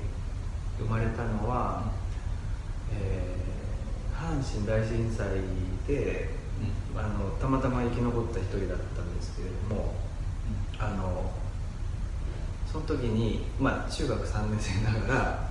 [0.78, 1.92] 生まれたのは、
[2.94, 3.40] えー
[4.20, 5.26] 阪神大震災
[5.88, 6.30] で、
[6.94, 9.96] あのたまたま生き残った一人だったんですけれども、
[10.78, 11.32] あの
[12.72, 15.50] その時に、まあ、中学3年生ながら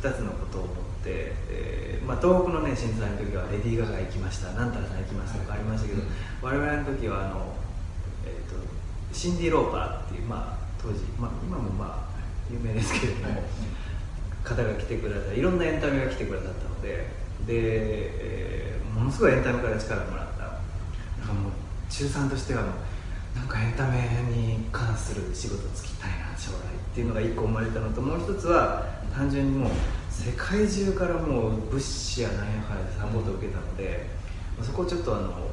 [0.00, 4.52] 2つのことを思って、えーまあ、東北のね震災の時はレディー・ガガ行きました。
[4.52, 6.02] なんたらさん行きましたとかありましたけど、
[6.42, 7.54] 我々の時はあの、
[8.24, 8.56] えー、と
[9.12, 12.18] シンディ・ローパーっていう、まあ、当時、まあ、今もまあ
[12.50, 13.42] 有名ですけれども、
[14.44, 17.06] 方が来てくださいいろんなエンタメが来てくださったのでで、
[17.48, 20.42] えーものすごいエンタメから力をもらった。
[20.42, 21.52] なんかもう
[21.88, 22.72] 中3としてはもう
[23.48, 23.96] なんかエンタメ
[24.30, 28.84] に関する仕事つきたいな将来っていうのが一個生まれたのともう一つは
[29.14, 29.70] 単純にもう
[30.10, 34.10] 世界中からもう物資やなんやかんやサポートを受けたので
[34.60, 35.48] そこちょっとあの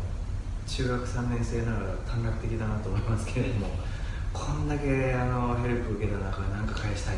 [0.67, 3.69] 中学3年生ながら短絡的だなと思いますけれども
[4.33, 7.15] こんだけあのヘルプ受けた中何か返したい。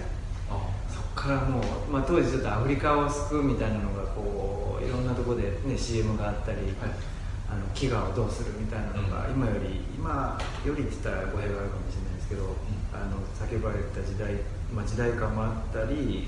[0.47, 6.59] そこからもう、まあ、当時ちょっとアフリカを救うみたいなのがこういろんなところで、ね、CM があったり、
[7.49, 12.55] あの飢餓をどうするみたいなのが、今より今よりって言ったら語弊があるかもしれないですけど、
[12.91, 14.35] あの叫ばれた時代、
[14.73, 16.27] まあ、時代感もあったり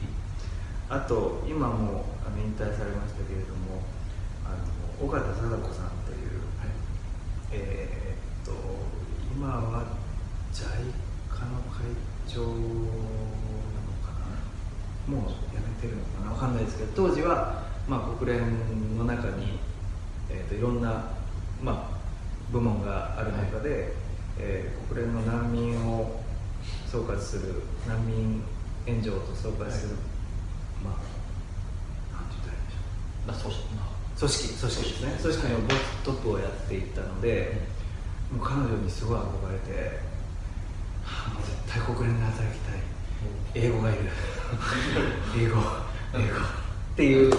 [0.88, 3.84] あと今もあの引退されましたけれども
[4.46, 4.56] あ
[5.02, 6.42] の尾形貞子さんという、
[7.52, 8.54] えーっと
[9.36, 9.84] 今は
[10.52, 11.86] JICA の会
[12.28, 12.56] 長なの
[14.02, 14.16] か
[15.08, 15.16] な？
[15.16, 16.32] もう辞めてるのかな？
[16.32, 19.60] わかんないですけど当時は、まあ、国連の中に、
[20.32, 21.12] えー、といろんな、
[21.62, 22.00] まあ、
[22.52, 23.94] 部門がある中で、
[24.38, 26.20] えー国連の難民を
[26.88, 28.42] 総括する難民
[28.88, 29.96] 援助と総括する、
[30.84, 30.94] まあ
[32.16, 33.76] なんて言ったらいいんでしょう。
[33.78, 35.18] まあ組織組織ですね。
[35.22, 37.62] 組織のボストップをやっていったので、
[38.34, 40.02] もう彼女にすごい憧れて、
[41.04, 42.80] はあもう絶対国連で働きたい。
[43.54, 44.00] 英語がいる。
[45.38, 45.62] 英語。
[46.16, 46.40] 英語。
[46.40, 47.34] っていう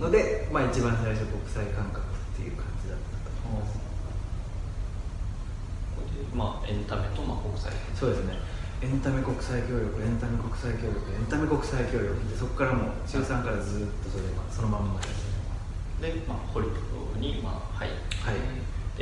[0.00, 2.02] ので、まあ、一番最初国際感覚
[2.38, 3.74] っていう感じだったと思います。
[6.30, 8.38] まあエンタメとまあ国際そうですね。
[8.78, 12.14] エンタメ国際協力エンタメ国際協力エンタメ国際協力。
[12.30, 15.26] でそこからもう中3からずっとそれがそのまんまです
[15.98, 18.38] で、まあ、ホリウッドに、まあ、入って、はい。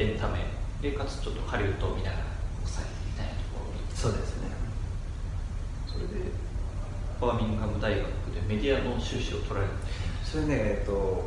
[0.01, 0.41] エンタメ。
[0.81, 2.25] でかつちょっとハリウッドみたいな
[2.57, 3.85] 国際みたいなところに。
[3.93, 4.49] そうですね。
[5.85, 6.33] それで
[7.21, 8.01] バーミンガム大学
[8.33, 9.73] でメディアの修士を取られる
[10.25, 11.25] それね、えっと、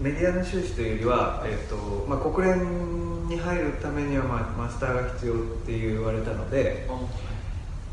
[0.00, 1.76] メディアの修士というよりは、えっと
[2.08, 6.88] まあ、国連に入るためには、まあ、マスターが必要って言われたので、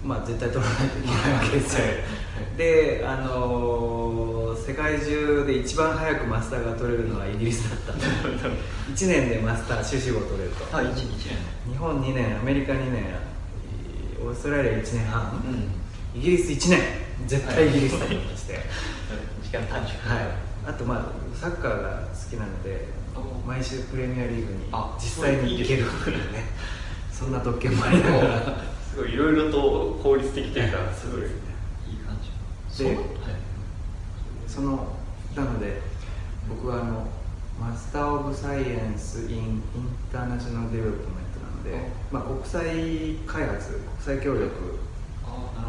[0.03, 1.85] まあ、絶対取らないといけないわけですよ。
[2.57, 7.93] で、あのー世界中で一番早くマスターが取れるのはイギリスだった。
[7.93, 8.05] んで
[8.91, 10.75] 1年でマスター修士号を取れると。
[10.75, 11.29] あ一日
[11.69, 13.03] 日本2年アメリカ2年
[14.25, 16.19] オーストラリア1年半、うん。
[16.19, 16.79] イギリス1年。
[17.27, 18.59] 絶対イギリスだと思いまして、
[19.43, 19.99] 時間短縮。
[20.01, 20.27] はい、
[20.67, 23.47] あとまあサッカーが好きなのでお。
[23.47, 26.43] 毎週プレミアリーグにあ実際に行けるっていうね
[27.12, 28.41] そんな特権もありながら。
[28.91, 30.93] すごいいろいろと効率的というかはい。
[30.93, 31.21] すごい。
[31.21, 31.30] いい
[31.97, 32.17] 感
[32.71, 32.84] じ。
[32.84, 33.06] ではい
[34.47, 34.95] その
[35.36, 35.82] なので
[36.47, 37.08] 僕はあの
[37.60, 44.80] Master of Science in International Development なので、まあ、国際開発国際協力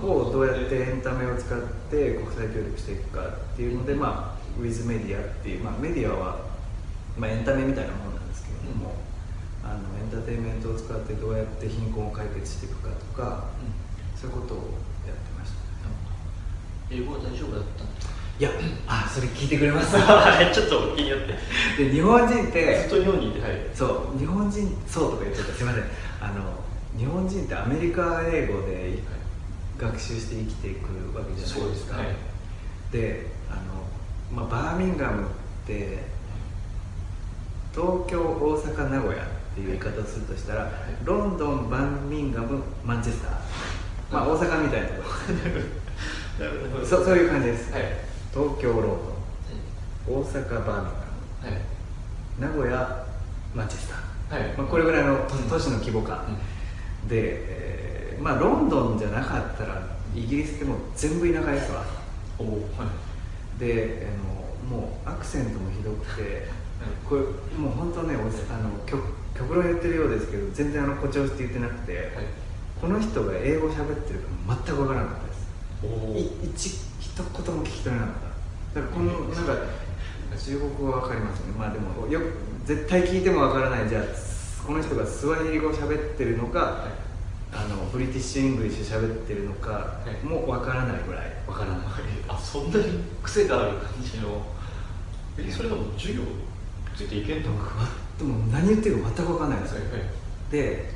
[0.02, 6.38] をどうやってエンタメを使って国際協力していくかっていうので、まあ、 with media っていう、まあ、メディアは、
[7.18, 8.94] まあ、エンタメみたいなものなんですけれども、
[9.64, 13.44] あのエンターテインメントを使ってどうやって貧困を解決していくかとか、
[14.16, 14.56] そういうことを
[15.06, 15.56] やってました。
[16.90, 18.50] 英語は大丈夫だったんですかいや
[18.86, 19.92] あそれ聞いてくれます？
[19.96, 21.84] ちょっと気になって。
[21.84, 23.52] で日本人ってずっと日本にいてはい。
[23.74, 25.52] そう日本人そうとか言ってた。
[25.54, 25.84] すいません。
[26.20, 26.52] あの
[26.98, 28.98] 日本人ってアメリカ英語で
[29.78, 31.96] 学習して生きていくわけじゃないですか。
[31.96, 32.06] はい。
[32.92, 33.26] で
[34.32, 35.26] まあ、バーミンガムっ
[35.66, 35.98] て
[37.72, 40.70] 東京大阪名古屋っていう言い方をするとしたら、
[41.04, 43.30] ロンドンバーミンガムマンチェスター。
[44.10, 45.08] まあ大阪みたいなとこ
[46.38, 46.84] ろ。
[46.86, 47.82] そうそういう感じです、はい。
[48.32, 48.88] 東京ロンド
[50.12, 50.88] ン大阪バーミンガムは
[51.48, 51.60] い。
[52.38, 53.06] 名古屋
[53.54, 53.92] マンチェス
[54.28, 54.56] ター、はい。
[54.56, 56.24] まあ、これぐらいの都市の規模感、
[57.08, 59.82] で、えーまあ、ロンドンじゃなかったら
[60.14, 61.84] イギリスってもう全部田舎ですわ。
[62.38, 63.05] おおはい
[63.58, 66.48] であのもうアクセントもひどくて
[67.08, 67.22] これ
[67.56, 69.02] もう本当ねあの極
[69.34, 72.10] 極論言ってるようですけど全然あの誇張して言ってなくて、
[72.80, 74.28] この人が英語喋ってるか
[74.64, 75.46] 全く分からなかったです。
[76.42, 76.68] 一
[77.00, 78.14] 一言も聞き取れなかっ
[78.74, 78.80] た。
[78.80, 79.52] だからこのなんか
[80.36, 81.52] 中国語は分かりますよね。
[81.58, 82.32] まあでもよく
[82.64, 83.88] 絶対聞いても分からない。
[83.88, 84.02] じゃあ
[84.66, 86.86] この人がスワヒリ語喋ってるのか、
[87.52, 90.26] あの British English 喋ってるのかい。
[90.26, 91.32] も分からないぐらい。
[91.46, 91.78] 分からない。
[92.28, 92.84] あそんなに
[93.22, 94.44] 癖がある感じの？
[95.38, 96.22] えそれでも授業
[96.96, 97.52] ついていけんの？
[97.56, 97.88] か
[98.18, 99.82] でも何言ってるか全く分かんないんですよ。
[99.82, 100.00] はいはい。
[100.50, 100.90] で、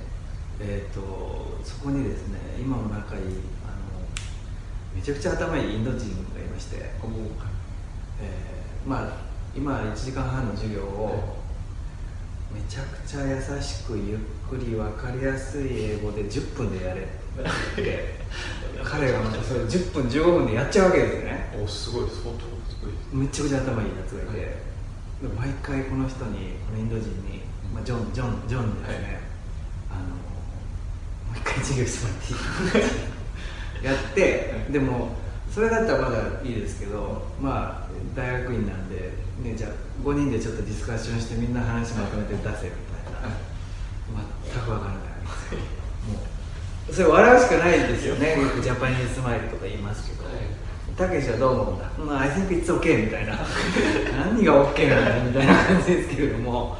[0.61, 3.33] えー、とそこにですね今も仲いいあの
[4.95, 5.99] めちゃくちゃ頭いいインド人
[6.35, 11.40] がいまして、えーまあ今1時間半の授業を
[12.53, 17.05] めちゃくちゃ優しくゆっくり分かりやすい英語で10分でやれっ
[17.77, 18.21] て。
[18.83, 21.53] 彼がまたそれ10分15分でやっちゃうわけですよね。
[21.63, 22.21] おすごい相当
[22.71, 23.21] すごい。
[23.23, 24.39] めちゃくちゃ頭いいやつがいて、はい。
[24.47, 24.55] で
[25.37, 27.43] 毎回この人にこのインド人に、
[27.75, 29.21] まあ、ジョンジョンジョンにですね、
[29.91, 30.15] あのも
[31.35, 33.85] う一回授業してもらっていい？
[33.85, 35.17] やって、でも
[35.53, 39.71] それだったらまだいいですけどまあ大学院なんで、ね、じゃあ
[40.05, 42.61] 5人でちょっとディスカッションしてみんな話まとめて出せみたい
[43.13, 43.29] な、
[44.55, 45.03] 全くわからない。
[46.09, 46.19] も
[46.89, 48.41] うそれ笑うしかないですよね。
[48.41, 50.35] よくジャパニーズスマイルとか言いますけど、はい。
[50.97, 53.39] たけしはどう思うんだ、まあ、I think it's okay みたいな。
[54.25, 56.79] 何が OK なんだみたいな感じですけれども。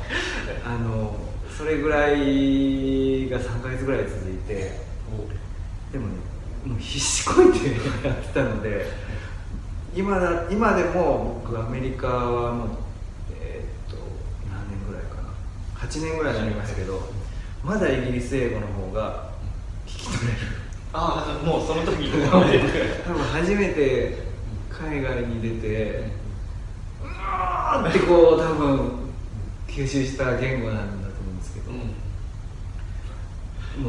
[0.65, 1.17] あの
[1.57, 4.81] それぐらいが3か月ぐらい続いて。
[5.93, 6.30] でもね
[6.65, 7.69] もう必死こいて
[8.07, 8.87] やってたので
[9.95, 12.69] 今だ今でも僕アメリカはもう
[13.41, 13.97] えーっと
[14.51, 15.31] 何年ぐらいかな。
[15.81, 17.11] 8年ぐらいになりましたけど
[17.65, 19.31] まだイギリス英語の方が
[19.87, 20.39] 聞き取れる。
[20.93, 22.11] ああもうその時に。
[22.31, 22.41] 多
[23.13, 24.31] 分初めて
[24.71, 26.11] 海外に出て
[27.03, 28.91] うわーってこう多分
[29.69, 31.79] 吸収した言語なんだと思うんですけど、も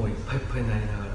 [0.05, 1.10] ういっぱいいっぱいになりながら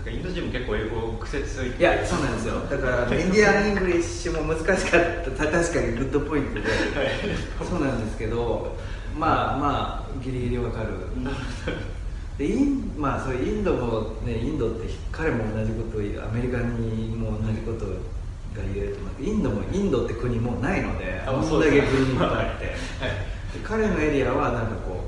[0.00, 1.78] なんかインド人も結構英語癖ついて。
[1.78, 2.60] いやそうなんですよ。
[2.70, 5.30] だから Indian English も難しかった。
[5.30, 6.62] た確かに good point で。
[7.68, 8.76] そうなんですけど
[9.14, 10.88] まあまあギリギリわかる。
[12.38, 17.92] でインまあそれインドもねインドって彼も同じことアメリカにも同じことが
[18.72, 19.22] 言えると思う。
[19.22, 22.26] インドもインドって国もうないのであこそうんだけ国いっぱい。
[22.28, 22.74] あってはい。
[23.52, 25.04] で彼のエリアはなんかこ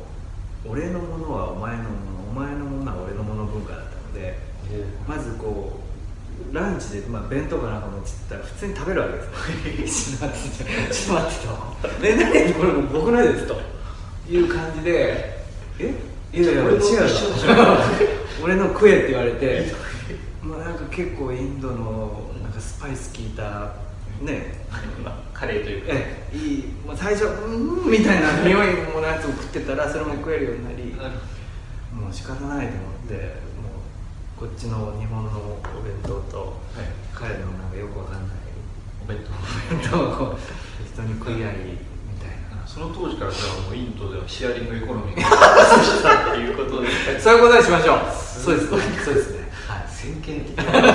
[0.67, 1.93] う俺のものはお前のもの
[2.31, 4.52] お前のものは俺のもの文化だったので
[5.09, 5.81] まずこ
[6.51, 10.29] うランチで、まあ、弁当かなんか持ってったら普通に食べるわけですよ。
[10.33, 13.73] ちょっと待ってと待ってと「ね何これもう僕のです」と。
[14.31, 15.45] いう感じで
[15.79, 15.95] 「え
[16.33, 16.79] いやいや違う
[18.43, 19.75] 俺の食え」って言われて。
[20.43, 23.73] まあなんか結構インドのなんかスパイス効いた
[24.21, 24.67] ね。
[25.05, 25.89] まあカレーというか。
[25.93, 30.83] えいい、まあ、最初「うん」みたいな匂いものやつを食ってたらそれも食えるようになり。
[31.93, 33.15] もう仕方ないと思って。
[33.15, 33.52] もう
[34.43, 36.91] こっちの日本のお弁当とはい。
[37.15, 38.37] 彼のなんかよくわかんない
[39.01, 39.31] お弁当。
[39.31, 40.37] お弁当を
[40.83, 41.79] 人に食い合い
[42.11, 42.67] みたいな。
[42.67, 46.91] その当時からじゃあもうインドではシェアリングエコノミーが 発生したっていうことで。
[47.21, 47.99] そういうことにしましょう。
[48.11, 48.79] そうですね。
[49.05, 49.49] そうですね。
[49.69, 49.87] はい。
[49.87, 50.65] 先見的な。
[50.65, 50.91] 確か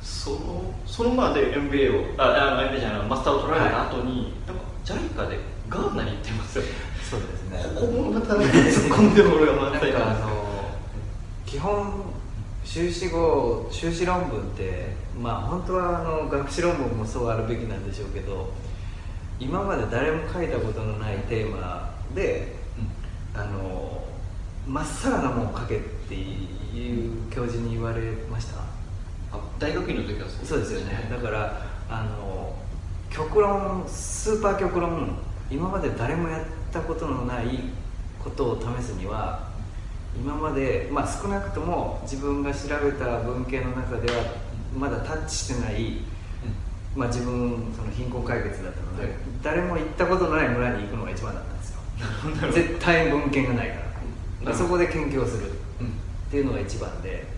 [0.00, 6.70] そのそのまで MBA をああ MBA じゃないマスターを取られた後に、なんか JICA でガーナに行ってますよに
[7.02, 7.74] そうですね。
[7.74, 10.43] ここもまたね突っ込んでも俺は満載なん
[11.54, 12.02] 基本
[12.64, 18.52] 修士後修士論文ってまあ本当はあの学士論文もそうあるべきなんでしょうけど
[19.38, 22.56] 今まで誰も書いたことのないテーマで
[23.34, 24.02] あの
[24.66, 28.58] まっさらなもんを書けっていう教授に言われました。
[29.30, 31.08] あ大学院の時はそうですよね。
[31.08, 32.56] だからあの
[33.10, 36.42] 極論スーパー極論今まで誰もやっ
[36.72, 37.60] たことのない
[38.24, 39.53] ことを試すには
[40.16, 44.22] 今まで、まあ、少なくとも自分が調べた文献の中では
[44.76, 45.98] まだタッチしてない、
[46.94, 49.12] まあ、自分その貧困解決だったので、はい。
[49.42, 52.52] 誰も行ったことのない村に行くのが一番だったんですよ。
[52.52, 53.76] 絶対文献がないか
[54.44, 54.54] ら。
[54.54, 55.52] そこで研究をする。
[55.80, 55.86] うん。
[55.86, 55.90] っ
[56.30, 57.34] ていうのが一番で。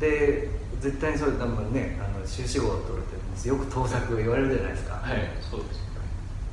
[0.00, 0.48] で
[0.80, 5.18] 絶対にそれ多分ねあの修士号を取るってよく盗作言われるじゃないですか、はい
[5.50, 5.88] そうです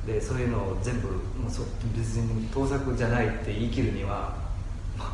[0.06, 1.62] でそういうのを全部もうそ
[1.96, 4.36] 別に盗作じゃないって言い切るには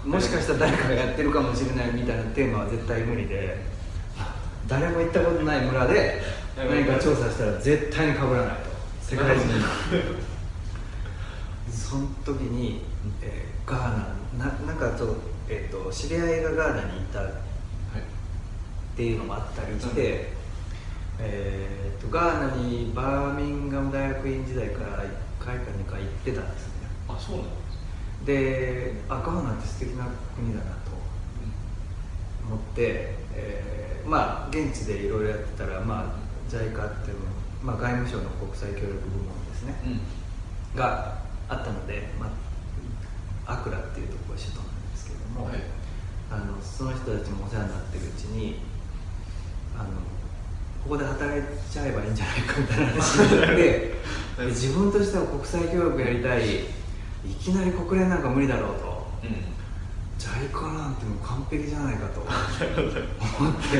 [0.05, 3.57] もしかしたら誰かがやってるかもしれないみたいなテーマは絶対無理で
[4.66, 6.22] 誰も行ったことない村で
[6.57, 8.70] 何か調査したら絶対に被らないと。
[9.03, 9.53] 世界中に。
[11.72, 12.85] その時に、
[13.20, 15.16] えーガーナななんかと,、
[15.49, 17.30] えー、と知り合いがガーナにいたはい。
[17.30, 17.33] っ
[18.97, 20.33] ていうのもあったりして、
[21.18, 25.09] えー、とガーナにバーミンガム大学院時代から1
[25.39, 26.72] 回か2回行ってたんですね。
[27.09, 27.47] あそうなん
[28.25, 30.07] ですであガーナって素敵な
[30.37, 30.91] 国だなと
[32.47, 33.73] 思って、えー
[34.07, 36.68] まあ現地でいろいろやってたら、まあ、JICA っ
[37.05, 37.27] ていうの、
[37.62, 40.79] まあ、外務省の国際協力部門ですね、うん。
[40.79, 41.18] が
[41.49, 42.31] あったので、ま
[43.47, 45.57] あ、アクラっていうところが首都なんですけども、はい。
[46.31, 48.57] あのその人たちもお世話になってるうちに
[49.79, 49.91] あの
[50.83, 53.95] ここで働いちゃえばいいんじゃないかみたいな話になって で
[54.47, 56.43] 自分としては国際協力やりたい
[57.25, 59.07] いきなり国連なんか無理だろうと。
[59.23, 59.31] うん。
[60.18, 62.20] ジャイカなんてもう完璧じゃないかと。
[62.27, 63.77] 思って。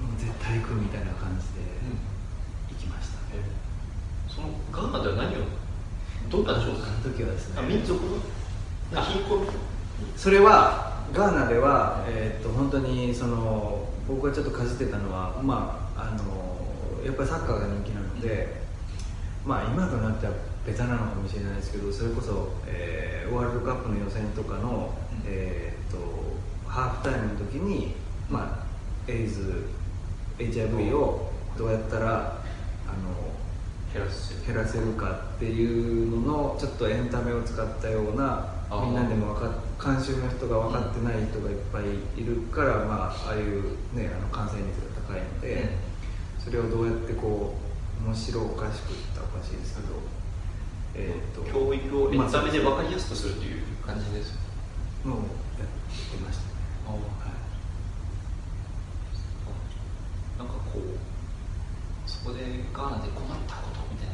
[0.00, 1.66] もう絶対行くみたいな感じで
[2.70, 3.42] 行きました、え
[4.28, 5.46] そのガーナでは何を？
[6.30, 7.60] どんな調査あの時はですね。
[7.60, 8.00] あ民族
[8.92, 9.02] の？
[9.02, 9.46] 貧困？
[10.16, 18.62] それはガーナでは、えーっと本当にその僕がちょっとかじってたのは、まあ、あのやっぱりサッカーが人気なので、
[19.44, 20.32] まあ、今となっては
[20.66, 25.22] ベタなのかもしれないですけどそれこそ、えーワールドカップの予選とかの、うん。
[25.26, 26.26] えーっと
[26.68, 27.94] ハーフタイムの時に、
[28.28, 28.66] ま
[29.08, 29.64] あ、エイズ
[30.38, 32.42] HIV をどうやったら
[32.86, 39.52] あの減らす減らせるかっていうののちょっとエンタメを使ったようなみんなでも分かっ
[39.82, 41.84] 監修の人が分かってない人がいっぱい
[42.20, 45.68] いるから、まあ、ああいう、ね、あの感染率が高いので、
[46.42, 47.54] それをどうやってこ
[48.02, 49.94] う面白おかしく言ったらおかしいですけど、
[50.98, 54.32] えー、と教育をエンタメで分かりやすくするという感じです
[55.04, 56.44] のをやってました。
[56.44, 56.48] ね、
[56.88, 57.00] あはい。
[60.38, 60.82] なんかこう
[62.08, 62.40] そこで
[62.72, 63.80] ガーナで困ったこと。
[63.92, 64.08] みたい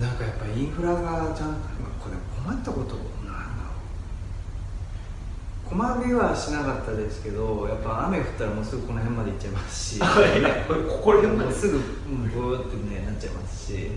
[0.00, 1.60] ななんかやっぱりインフラがちゃんと
[2.00, 2.96] これ困ったこと
[5.66, 10.00] う困りはしなかったですけどやっぱ雨降ったらもうすぐこの辺まで行っちゃいますし。
[10.00, 10.06] こ
[11.02, 13.90] これもうすぐうんブーってねなっちゃいますし。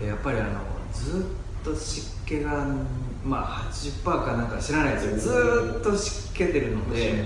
[0.00, 0.60] でやっぱりあの
[0.92, 1.22] ずっ
[1.64, 2.66] と湿気が
[3.24, 5.16] まあ80%かなんか知らないですよ。
[5.16, 7.24] ずーっと湿気てるので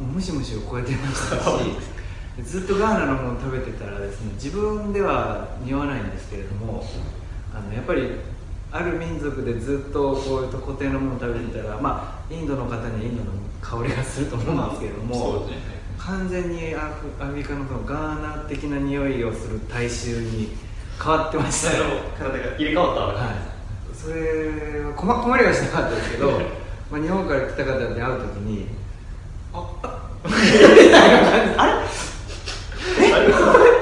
[0.00, 2.00] ムシムシを超えてましたし。
[2.42, 6.84] ずっとガーナのものを食べてたらですね自分では匂わないんですけれども
[7.52, 8.08] あのやっぱり
[8.72, 15.56] ある民族でずっとこういうと固定のものを食べてたら、まあ、インドの方にインドの香りがすると思うんですけれども、ね。
[15.98, 20.50] 完全にアフアメリカのそのガーナ的な匂いをする大衆に
[21.02, 21.84] 変わってましたよ、
[22.16, 23.34] 体が入れ替わったはい、
[23.94, 26.30] それは困困りはしなかったですけど、
[26.92, 28.68] まあ、日本から来た方で会う時に
[29.52, 30.38] ああみた
[31.08, 31.54] いな感じ。
[31.58, 31.72] あれ？
[33.06, 33.10] え？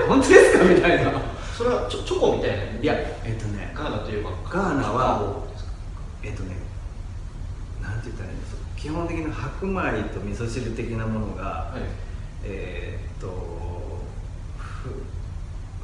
[0.08, 0.64] 本当ですか？
[0.64, 1.12] みたいな
[1.58, 2.94] それはチョチョコみたいないや
[3.24, 4.30] えっとねガーナといえば。
[4.48, 5.42] ガーナは
[6.22, 6.54] えっとね
[7.82, 8.62] なんて言ったらいいんですか？
[8.76, 9.74] 基本的に白米
[10.14, 11.80] と味噌汁的なものが、はい。
[12.44, 13.98] えーっと
[14.56, 14.88] フ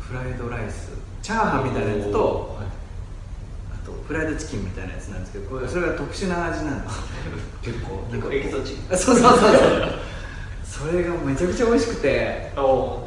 [0.01, 0.91] フライドライス
[1.22, 2.66] チャーハンみたいなやつとはい。
[3.75, 6.95] あとフライドチキンみたいなやつなんですけどこれそれが特殊な味なんです。
[7.03, 7.03] よ
[7.62, 8.07] 結構。
[8.12, 10.91] 結構エキゾチッそうそうそうそう。
[10.91, 12.53] それがめちゃくちゃ美味しくて。
[12.55, 13.03] ああはい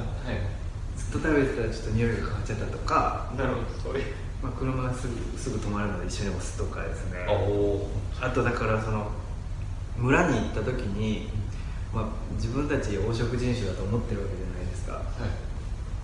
[1.11, 4.01] ずっと食べてたらちょっと匂いが変わっちゃったとか、なるほどそれ
[4.43, 7.25] まあ、車がすぐすぐ止まるので一緒に押すとかですね。
[8.21, 9.09] あとだからその
[9.97, 11.29] 村に行った時に、
[11.91, 12.05] まあ、
[12.35, 14.93] 自分たち黄色人種だと思ってるわけじゃないですか。
[14.93, 15.01] は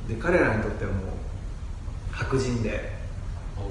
[0.06, 0.10] い。
[0.10, 1.01] で彼らにとってはもう
[2.12, 3.04] 白人で。
[3.56, 3.70] お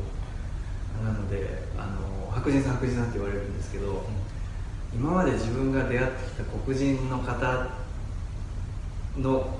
[1.04, 4.04] なのであの白人さん白人さんって言われるんですけど、
[4.94, 7.68] 今まで自分が出会ってきた黒人の方
[9.18, 9.58] の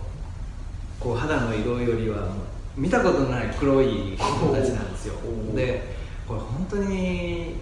[1.03, 2.29] こう肌の色よりは
[2.77, 5.15] 見たことのない黒い人たちなんですよ。
[5.55, 5.97] で
[6.29, 7.57] これ本当に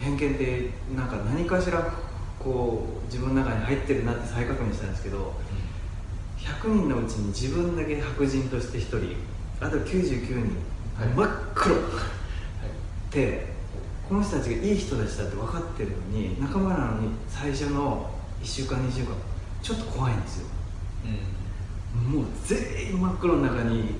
[0.00, 1.92] 偏見ってなんか何かしら
[2.38, 5.34] こう自分の中に入ってるなって再確認したんですけど
[6.38, 9.16] 100人のうちに自分だけ白人として1人
[9.60, 10.34] あと99人、
[10.98, 11.74] はい真っ黒。
[11.74, 13.14] はい。
[13.14, 13.54] で
[14.08, 18.10] この人たちがいい人たちだって分かってるのに仲間なのに最初の
[18.42, 19.14] 1週間2週間
[19.62, 20.46] ちょっと怖いんですよ。
[21.04, 21.45] うん
[22.08, 23.94] もう全員真っ黒の中に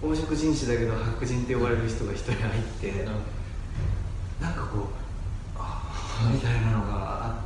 [0.00, 3.04] 黄色人種だけど白人って呼ばれる人が一人入って
[4.40, 4.82] なんかこう
[5.58, 7.40] あーみたいなのがあ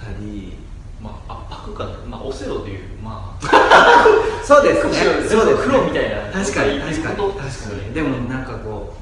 [0.00, 0.68] ったりど
[1.02, 4.04] まあ圧迫感まあオセロというまあ
[4.44, 4.92] そうですね。
[5.28, 5.72] 黒そうですね。
[5.72, 6.32] 黒みたいな。
[6.32, 7.92] 確かに確かに確かに。
[7.92, 8.96] でもなんかこ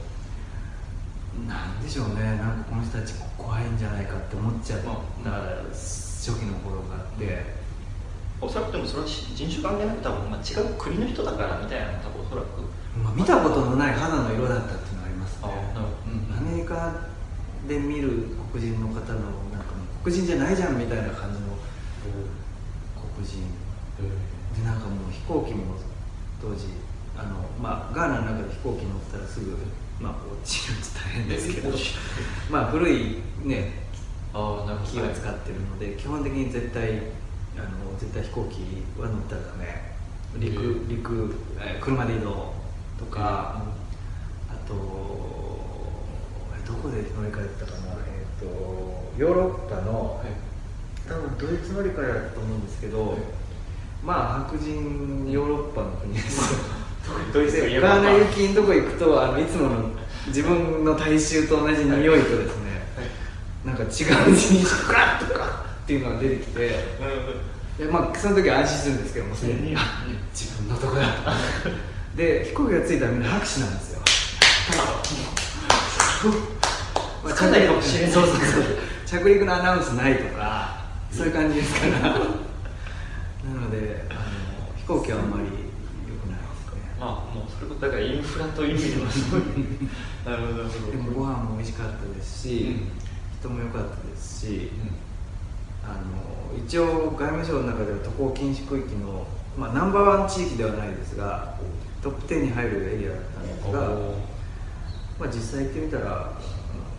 [1.45, 2.25] うなんでしょうね。
[2.25, 4.99] なんかこの人たち怖いんじゃないかって思っちゃったま
[5.71, 7.56] 初期の頃があって、
[8.41, 12.61] おそらくでもそれは人種関係なく多分、まあ、違う国の人だからみたいな多分おそらく。
[13.03, 15.49] まあ、見たことのない肌の色だったっていうのがありますね。
[16.37, 17.09] アメリカ
[17.69, 19.01] で見る黒人の方の
[19.53, 21.57] なんかもう黒人じゃないじゃんみたいな感じの
[23.17, 23.45] 黒人。
[24.57, 25.77] でなんかもう飛行機も
[26.41, 26.69] 当時
[27.17, 29.57] あの、まあ、ガーナの中で飛行機乗ってたらすぐ
[30.01, 31.71] まあ落ちると大変ですけど。
[32.51, 33.87] まあ古いね
[34.33, 34.93] ああなるほど。
[34.93, 37.01] 木を使ってるので基本的に絶対
[37.59, 39.97] あの絶対飛行機は乗ったらダメ。
[40.39, 42.53] 陸陸えー車で移動
[42.99, 43.63] とか、
[44.49, 44.75] あと
[46.55, 47.97] えどこで乗り換えたかな。
[48.07, 48.45] えっ、と
[49.19, 50.23] ヨーロッパの
[51.09, 53.19] 多分ドイツ乗り換えだったと思うんですけど、はい。
[54.05, 56.53] まあ白人ヨーロッパの国です。
[56.53, 56.59] よ
[57.33, 59.91] ドイツといえばでガーナ行きのとこ行くとあのいつもの
[60.27, 62.83] 自分の体臭と同じ匂いとですね、
[63.65, 65.36] なんか違う人種ガッとか
[65.87, 66.71] っていうのが出てきて
[67.79, 69.77] でまあその時は安心するんですけどもすでに、う
[70.35, 71.07] 自分のとこだ。
[72.17, 74.01] で飛行機が着いたらみんな拍手なんですよ。
[77.23, 78.11] まあつかないかもしれない。
[78.11, 78.65] そうそうそう。
[79.07, 82.01] 着陸のアナウンスないとかそういう感じですから。
[82.01, 82.25] なの
[83.71, 84.21] であの
[84.77, 85.49] 飛行機はあんまり良
[86.17, 86.83] くないですね。
[86.99, 89.43] まあもうそれこそだからインフラという意味でもすごい。
[90.27, 90.91] なるほどなるほど。
[90.91, 92.91] でもご飯も美味しかったですし、うん。
[93.39, 95.06] 人も良かったですし、うん
[95.87, 99.27] あの一応外務省の中では渡航禁止区域の、
[99.57, 101.57] まあ、ナンバーワン地域ではないですが
[102.03, 103.81] トップ10に入るエリアだったんですが、
[105.19, 106.35] まあ、実際行ってみたら、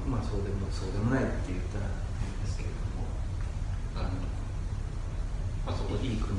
[0.07, 1.85] まあ、そうでもそうでもないって言ったら
[2.23, 3.07] 変ですけれども。
[3.95, 4.27] なるほど
[5.67, 6.31] まあそこいい国、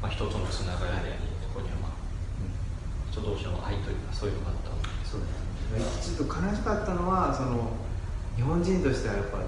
[0.00, 1.92] まあ人とのつながりでありそこにはまあ
[3.10, 4.70] 人同士の愛というかそういうのがあった
[5.02, 6.14] そうですね。
[6.16, 7.74] ちょっと悲しかったのはその
[8.36, 9.38] 日本人としてはやっぱ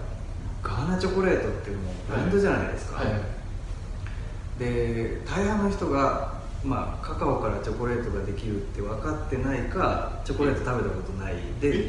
[0.65, 3.21] ガーナチョコレートってもうブランドじゃないですか、はいはい。
[4.59, 11.89] で大半の人が、まあ、カカオからチョコレートができるって分かってないかチョコレート食べたことないで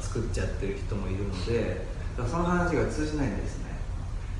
[0.00, 3.74] 作っちゃってる人もいるのでその話が通じないんですね。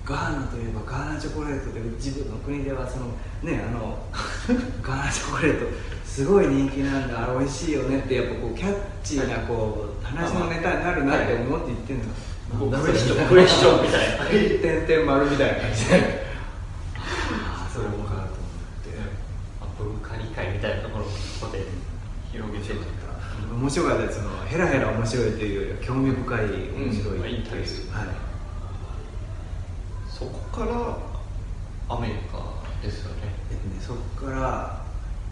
[0.04, 3.06] ガーナといえばガーナチョコレートで自分の国ではその
[3.42, 3.98] ねあの
[4.82, 5.66] ガーナチョコレート
[6.04, 7.24] すごい人気なんだ。
[7.24, 12.04] あれ美味しいよねってやっぱこうキャッチーなこう話のネタになるなって思って言ってるの、
[12.50, 16.24] クエスチョンクエスチョンみたいな点々丸みたいな感じで
[16.96, 18.26] ああそうかと思っ
[18.84, 18.90] て
[19.60, 21.12] まあ文化理解みたいなところをこ
[21.46, 21.64] こで
[22.30, 22.86] 広げていうか
[23.52, 28.34] 面白かったですそのヘラヘラ面白いというよりは興味深い面白いうんインタビューはい
[30.08, 32.38] そこからアメリカ
[32.80, 33.34] ですよね。
[33.50, 34.84] えっとねそこから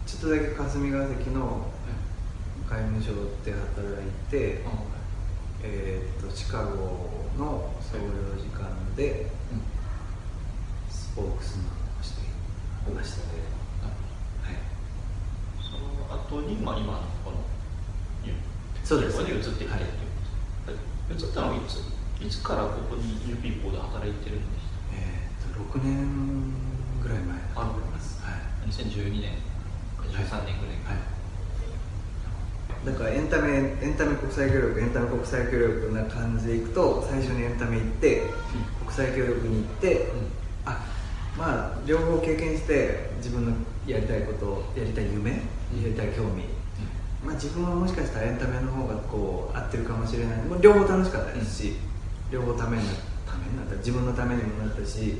[0.05, 1.67] ちょっとだけ霞が関の
[2.69, 3.13] 外務省
[3.45, 4.61] で働いて、
[5.63, 9.31] えーっとシカゴの総領事館で
[10.89, 11.67] スポークスマン
[11.99, 13.23] をしていましたね。
[14.43, 14.57] はい。
[15.63, 17.37] その後に、まあ、今のこの
[18.83, 19.17] そうです。
[19.17, 19.79] ここに移ってきてっていう
[20.67, 20.71] こ
[21.07, 21.79] とです、移ったのはいつ
[22.21, 26.51] いつからここに U ピーポーで働いてるんでしえーっと6年
[27.01, 28.21] ぐらい前だと思います。
[28.21, 28.33] はい。
[28.33, 29.39] た2012年
[30.11, 31.12] 13年ぐらいはい
[32.85, 33.49] だからエンタメ
[33.81, 38.23] エンタメ国際協力エンタメ国際協力な感じでいくと最初にエンタメ行って、
[38.85, 40.07] 国際協力に行って、
[40.65, 40.85] あ
[41.37, 43.51] まあ両方経験して自分の
[43.87, 45.37] やりたいことやりたい夢、や
[45.85, 46.43] りたい興味、
[47.25, 50.37] まあ、自分はもしかしたらエンタメの方がこう合ってるかもしれない。
[50.43, 51.73] もう両方楽しかったですし、
[52.31, 52.91] 両方ためにな
[53.25, 53.37] た。
[53.37, 53.75] めになった。
[53.77, 55.17] 自分のためにもなったし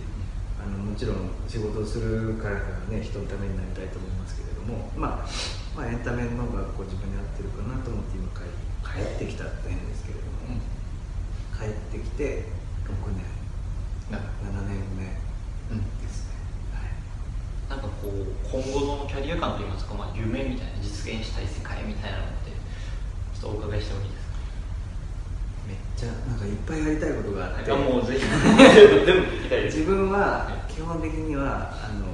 [0.64, 1.16] あのもちろん
[1.48, 2.56] 仕事をするから
[2.90, 5.28] ね人のためになりたいと思いますけれども、まあ、
[5.76, 8.46] まあエンタメの方がこう自分に合ってるかなと思って今帰
[8.84, 10.60] 帰ってきたって変ですけれども、
[11.58, 12.46] 帰ってきて
[12.86, 13.26] 6年。
[14.12, 15.18] なんか7年目
[15.72, 15.82] うん。
[16.02, 16.36] ですね、
[16.76, 16.92] はい。
[17.70, 22.52] なんかこう今後のキャリア感といいますか、まあ、夢みたいな実現したい世界みたいなのって
[23.34, 24.34] ちょっとお伺いしてもいいですか？
[25.66, 28.22] めっちゃなんかいっぱいやりたいことがあって、あもうぜひ。
[29.08, 29.78] 全部聞きたいです。
[29.80, 32.06] 自分は基本的にはあの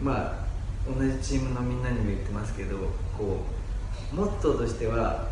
[0.00, 0.43] まあ
[0.86, 2.76] 同じチームのみんなにも言ってますけど
[3.16, 3.40] こ
[4.12, 5.28] うモットーとしては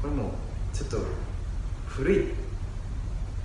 [0.00, 0.32] これも
[0.72, 0.98] ちょっと
[1.86, 2.26] 古い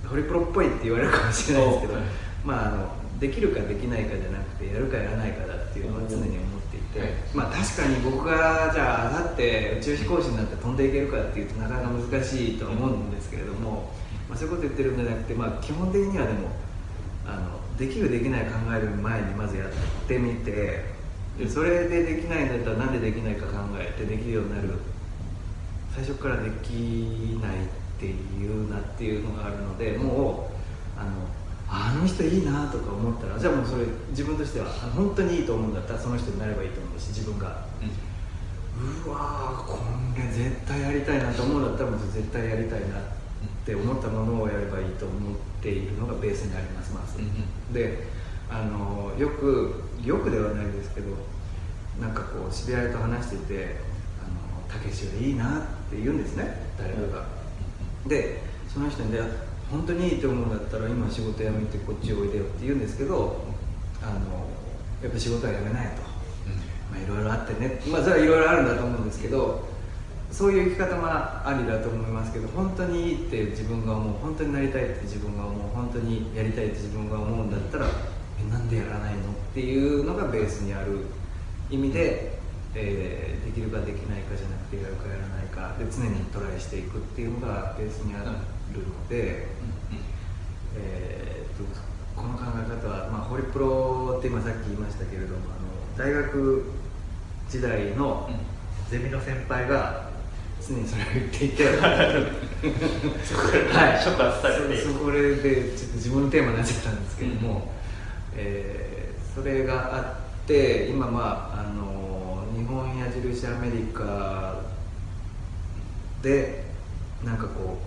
[0.06, 2.02] ホリプロっぽいって言われるかもしれないですけど、はい。
[2.44, 2.88] まああの
[3.18, 7.08] できるかできないかじゃなくてやるかやらないかだっていうのは常に思っていて、はい。
[7.32, 13.92] まあ確かに僕がじゃああさって宇宙飛行士になって飛んでいけるかっていうとなかなか難しいとは思うんですけれども、
[14.28, 16.50] まあ、そういうこと言ってるんじゃなくて、まあ、基本的にはでも
[17.26, 19.68] あのできるできない考える前にまずやっ
[20.06, 20.93] てみて
[21.38, 24.70] でそれでできないんだったらなんでできないか考えてできるようになる？
[25.94, 26.70] 最初からでき
[27.42, 27.68] ないっ
[27.98, 30.50] ていうなっていうのがあるのでも
[30.96, 31.10] うあの
[31.68, 37.64] あの人いいなとか思ったらじゃあもうそれ自分としてはあ本当にいいと思うんだったらその人になればいいと思うし自分が。
[39.06, 39.78] うわーこ
[40.16, 43.00] れ絶対やりたいなと思うんだったらもう絶対やりたいなっ
[43.64, 47.28] て思ったものをやればいいと思っているのがベースにありますまず、うんう
[47.70, 47.72] ん。
[47.72, 48.08] で
[48.50, 51.16] あのよくよくではないですけど
[52.00, 53.76] なんかこう知り合いと話してて
[54.20, 57.26] 「あのたけしはいいな」って言うんですね誰かが、
[58.06, 58.42] で
[58.72, 59.20] その人にで
[59.70, 63.44] 本当にいいと思うんだったら今仕事辞めてこっちおいでよって言うんですけど
[64.02, 64.46] あの
[65.02, 67.80] やっぱ仕事は辞めないと、まあ、いろいろあってね。
[67.90, 69.64] まあそれはいろいろあるんだと思うんですけど
[70.30, 77.90] そういう生き方もありだと思いますけど本当にいいって自分が思う本当になりたいって自分が思う本当にやりたいって自分が思うんだったらえ
[78.50, 81.06] なんでやらないのっていうのがベースにある
[81.70, 82.38] 意味で、
[82.74, 89.46] えーできるかできないかじゃなくてやるかやらないかで常にトライしていくっていうのがベースにあるので、
[90.74, 91.62] えーっと
[92.16, 95.40] この考え方は、まあ、ホリプロって今さっき言いましたけれども
[95.96, 96.64] あの大学
[97.48, 98.30] 時代の
[98.88, 100.10] ゼミの先輩が
[100.66, 101.64] 常にそれを言っていて
[103.24, 104.82] そこから触発されて。
[104.82, 105.36] そそこで
[105.76, 107.70] ちょっと自分のテーマになっちゃったんですけども、
[108.36, 108.94] えー
[109.34, 114.60] それがあって今まああの日本矢印アメリカ
[116.22, 116.64] で
[117.24, 117.78] なんかこ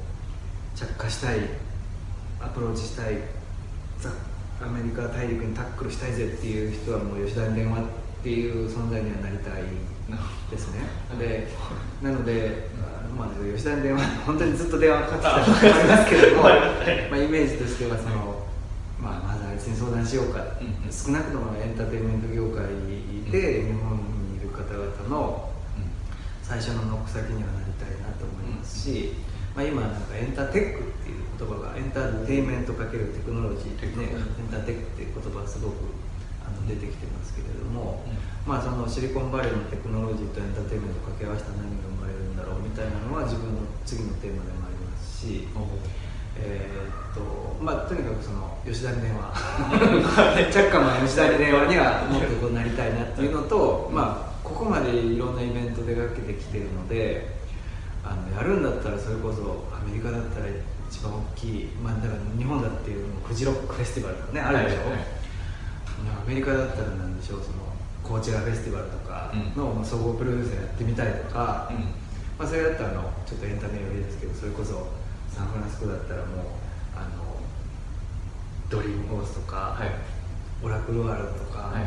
[0.76, 1.40] う着火したい
[2.42, 3.16] アプローチしたい
[3.98, 4.10] ザ
[4.62, 7.84] アメリカ大陸にタックルしたいぜっていう人はもう吉田に電話っ
[8.24, 9.64] ていう存在にはなりたい
[10.52, 10.82] ですね。
[11.18, 11.48] で
[12.02, 12.68] なので、
[13.18, 16.52] まあ、吉田に電話本当にずっと電話かかってきたのもありますけれども、まあ、
[17.18, 18.37] イメージとしてはその、
[19.78, 20.92] 相談しようか、うんうん。
[20.92, 22.66] 少なくともエンターテインメント業界
[23.30, 24.02] で日本
[24.34, 25.54] にいる方々の
[26.42, 29.14] 最初のノック先にはなりたいなと思いますし、
[29.54, 35.94] まあ、今なんかエンターテックっていう言葉がエンターテインメントかけるテクノロジーってね、エンターテックっていう言葉がすごく
[36.42, 38.02] あの出てきてますけれども、
[38.48, 45.46] まあ、そのシリコンバレーのテクノロジーとエンターテインメントを掛け合わせた何が生まれるんだろうみたいなのは自分の次のテーマでもありますし。
[46.42, 49.34] えーっとまあとにかくその吉田に電話。
[50.52, 57.36] チャッカマン吉田に電話にはもっとこうなりたいなっていうのと、まあここまでいろんなイベント出かけてきてるので
[58.04, 60.46] あのやるんだったらそれこそアメリカだったら
[60.90, 65.02] 一番大きいまあだから日本だっていうフジロックフェスティバルとかねあるでしょ、はいはい
[66.26, 67.40] アメリカだったらなんでしょう？
[67.42, 67.58] その
[68.04, 71.72] コーチェラフェスティバルとかの、まあ総合プロデューサーやってみたいとか、
[72.38, 74.88] まあ、それだったらあのちょっとエンタメ寄りですけどそれこそ
[75.38, 76.28] サンフランシスコだったらもう
[76.96, 77.38] あの
[78.70, 79.92] ドリームホースとか、はい。
[80.64, 81.84] オラクルワールドとか、はい。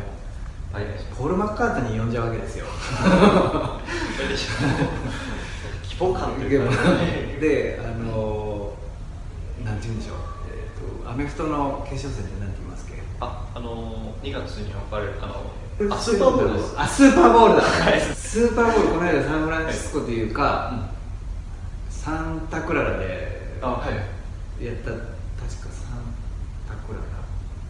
[1.19, 2.67] ポール・マッカートニー呼んじゃうわけですよ。
[5.83, 7.39] 規模感というかね。
[7.41, 8.73] であの
[9.65, 10.17] なんて言うんでしょう、
[10.49, 13.03] えー、とアメフトの決勝戦ってなんて言いますっけ？
[13.21, 15.35] ああの2月に分かれるあの
[15.93, 16.75] あスーパーボールです。
[16.79, 18.01] あスーパーボールだ、はい。
[18.01, 20.89] スーパーボールこの間サンフランシスコというか、
[21.89, 23.30] サンタクララで
[23.63, 24.65] あはい。
[24.65, 25.07] やった確か
[25.71, 26.15] サン
[26.69, 27.05] タクララ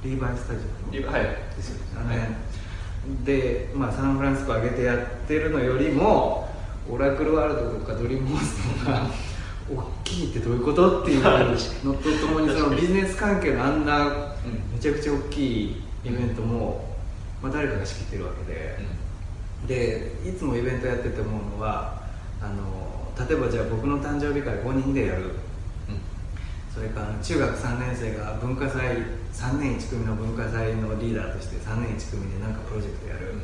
[0.02, 1.22] リーバイスタジアムリバはい。
[1.56, 1.84] ですよね。
[1.96, 3.24] あの辺。
[3.24, 6.48] で、まあ、サンフランシスコ上げてやってるのよりも
[6.90, 9.06] オラクルワールドとかドリームホースとか
[9.70, 13.86] 大きいってどういうことっていうのとともにそのビジネス関係のあん。
[13.86, 14.30] な
[14.72, 16.96] めちゃくちゃ大きいイベントも、
[17.42, 18.78] まあ、誰かが仕切ってるわけで、
[19.66, 22.00] でいつもイベントやってて思うのは
[22.40, 25.32] あの例えばじゃあ僕の誕生日会5人でやる
[26.72, 28.98] それから中学3年生が文化祭
[29.32, 33.34] 3年1組の文化祭のリーダーとして3年1組で何かプロジェクトやる、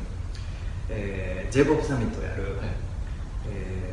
[0.89, 2.57] えー、j p o p サミットをやる、
[3.49, 3.87] えー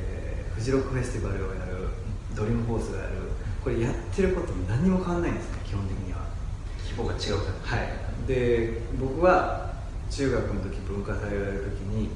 [0.54, 1.88] フジロックフェスティバルをやる
[2.34, 3.10] ドリームホースをやる
[3.62, 6.20] これやってること何にも変わんないんですね基本的には。
[6.84, 7.78] 規模が違うから。
[7.78, 7.88] はい。
[8.28, 9.74] で僕は
[10.10, 12.10] 中学の時文化祭をやる時に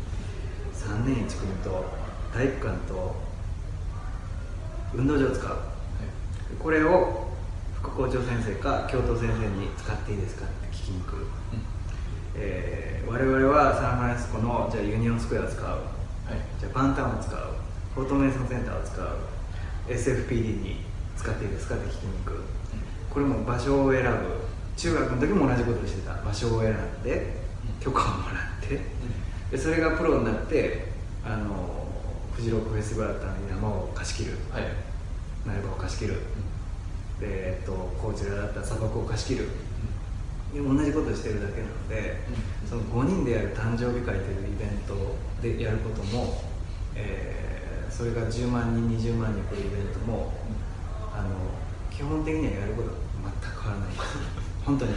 [0.72, 1.84] 3年1組と
[2.32, 3.16] 体育館と
[4.94, 5.56] 運動場を使う
[6.58, 7.28] これを
[7.74, 11.26] 副校長先生か教頭先生に使っていいですかって聞きに来る、
[12.36, 15.80] えー我々はサンフランシスコのじゃあユニオンスクエアを使う。
[16.60, 17.38] じゃあパンタウンを使う。
[17.94, 19.08] フォートメイソンセンターを使う。
[19.88, 20.80] SFPD に
[21.16, 22.44] 使っていいですかって聞きに行く
[23.08, 24.08] これも場所を選ぶ。
[24.76, 26.22] 中学の時も同じことをしてた。
[26.22, 27.34] 場所を選んで
[27.80, 28.78] 許可をもらって。
[29.50, 30.92] でそれがプロになって
[31.24, 31.88] あの
[32.36, 34.36] フジロックフェスティバルだったのに山を貸し切る。
[34.52, 34.64] はい
[35.46, 36.14] 苗場を貸し切る、
[37.20, 39.48] でえっとこちらだったら砂漠を貸し切る、
[40.52, 42.20] で同じことをしてるだけなので、
[42.68, 46.42] その5人でやる誕生日会というイベントでやることも、
[46.94, 47.48] えー
[47.90, 50.32] それが10万人20万人来るイベントも、
[51.12, 51.30] あの
[51.90, 52.94] 基本的にはやることは
[53.42, 53.94] 全く変わらない。
[54.64, 54.92] 本当に。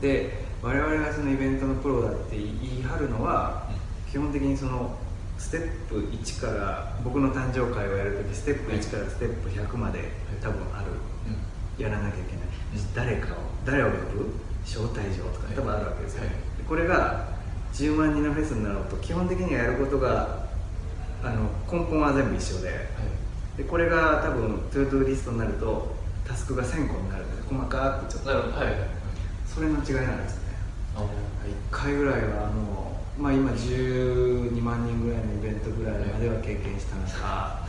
[0.00, 3.68] で我々がそのイベントのプロだって言い張るのは、
[4.10, 4.96] 基本的にその
[5.42, 10.08] ステップ1から僕の誕生会をやるときステップ1からステップ100まで
[10.40, 10.92] 多分ある、
[11.82, 12.44] やらなきゃいけない、
[12.94, 13.36] 誰かを
[13.66, 14.30] 誰を呼ぶ？
[14.64, 16.22] 招待状とか多分あるわけですよ、
[16.68, 17.26] これが
[17.74, 20.46] 10万人のフェスになろうと基本的にはやることが
[21.24, 22.88] あの根本は全部一緒で。
[23.56, 25.94] でこれが多分 to-do list になると
[26.26, 28.30] タスクが1000個になるので細かくちょっと。
[28.30, 28.74] はいはい
[29.44, 30.54] それの違いなんですね。
[30.96, 31.04] あ1
[31.70, 37.08] 回ぐらいはもう、まあ、今12万人ぐらいのイベントぐらいまでは経験したんで。
[37.10, 37.62] すが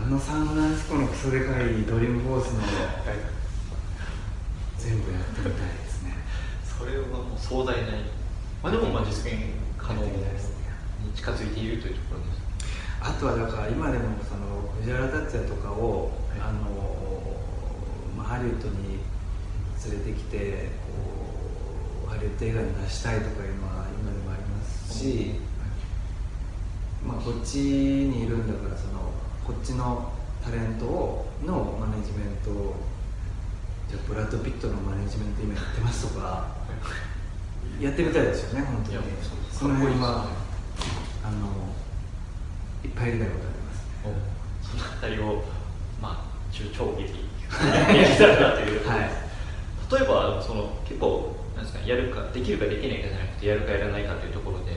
[0.00, 2.62] あのサンフランシスコのクソでかいドリームフォースの
[4.78, 6.14] 全部やってみたいですね。
[6.64, 7.88] それはもう壮大な
[8.62, 9.36] まあでもまあ実現
[9.76, 10.10] 可能に
[11.14, 12.40] 近づいているというところです。
[13.02, 16.60] あとはだから今でもその藤原竜也とかを、はいあの
[18.16, 19.00] まあ、ハリウッドに
[19.90, 23.79] 連れてきてこうハリウッド映画に出したいとかいうのは今
[24.90, 25.40] し、
[27.06, 29.12] まあ、こっちにいるんだからその
[29.46, 30.12] こっちの
[30.44, 32.74] タレントをのマネジメントを
[33.88, 36.48] じゃあブラッド・ピットのマネジメント今やってますとか
[37.80, 38.98] やってみたいですよね本当に。
[39.52, 40.26] その辺は
[41.22, 41.48] あの
[42.82, 44.70] いっぱいやりたいことあります。
[44.70, 45.44] そのあたりを
[46.00, 48.80] まあ中長期にやりたいなという。
[48.80, 54.72] ところです、例えばその結構なんですかやるかできるかできないかじゃなくてやるかやらないかというところで、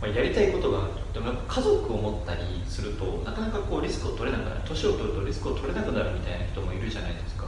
[0.00, 7.46] まあ、やりたいことがでも家族を持ったりするとなかなかこうリスクを取れなくなる年を取るとリスクを取れなくなるみたいな人もいるじゃないですか。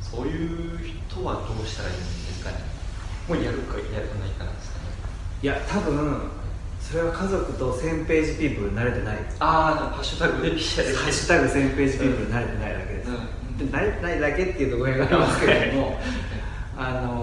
[0.00, 2.58] そういう人はどうしたらいいんですかね。
[3.28, 4.84] もうやるかやらないかなんですかね。
[5.42, 6.30] いや多分
[6.80, 9.18] それは家族と1000ページピープル慣れてない。
[9.38, 13.56] ああハッシュタグでピシャでハッシュタグ1000ページピープル慣れてないだけです、うん。
[13.56, 15.98] で慣れてないだけっていうと語弊がありますけれども
[16.76, 17.21] あの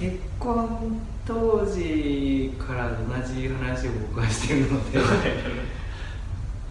[0.00, 4.98] 結婚当時から同じ話を僕はしているので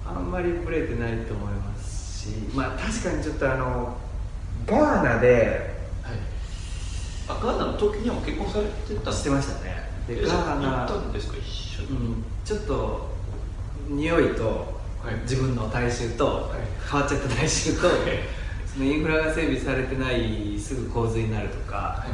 [0.06, 3.98] あんまりブレてないと思いますしまあ確かにちょっとあの
[4.66, 6.18] ガーナではい、
[7.28, 9.90] あガーナの時には結婚されてたんしてましたね。
[10.08, 11.38] でえガー行ナったんですか？
[11.38, 13.10] 一緒に、うん、ちょっと
[13.88, 15.16] 匂いとはい。
[15.22, 16.90] 自分の体臭と、い。
[16.92, 17.98] 変わっちゃった体臭と、はい。
[18.68, 22.06] そのインフラが整備されてないすぐ洪水になるとか、は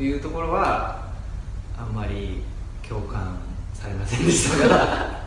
[0.00, 1.10] いうところは
[1.78, 2.42] あんまり
[2.86, 3.38] 共感
[3.74, 5.22] されませんでしたが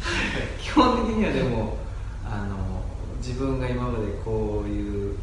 [0.60, 1.78] 基本的にはでも
[2.24, 2.82] あの
[3.18, 5.16] 自分が今までこういう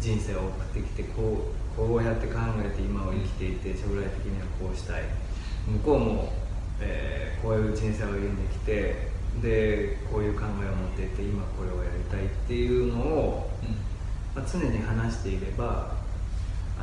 [0.00, 5.02] 人生を送ってきてこうこうやって考えて今を生きていて将来的にはこうしたい。
[5.66, 6.32] 向こうも、
[6.80, 9.08] えーこういう人生を歩んできて
[9.42, 13.50] でこういう考えを持っていて今これをやりたいっていうのを、
[14.34, 15.94] まあ、常に話していれば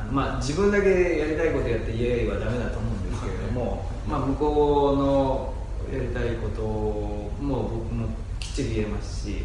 [0.00, 5.54] あの、まあ、自分だけやりたいことやってイエーイはダメだと思うんですけれども、まあ、向こうの
[5.92, 9.44] やりたいことも僕もきっちり言えますし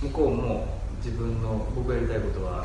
[0.00, 2.64] 向こうも自分の僕がやりたいことは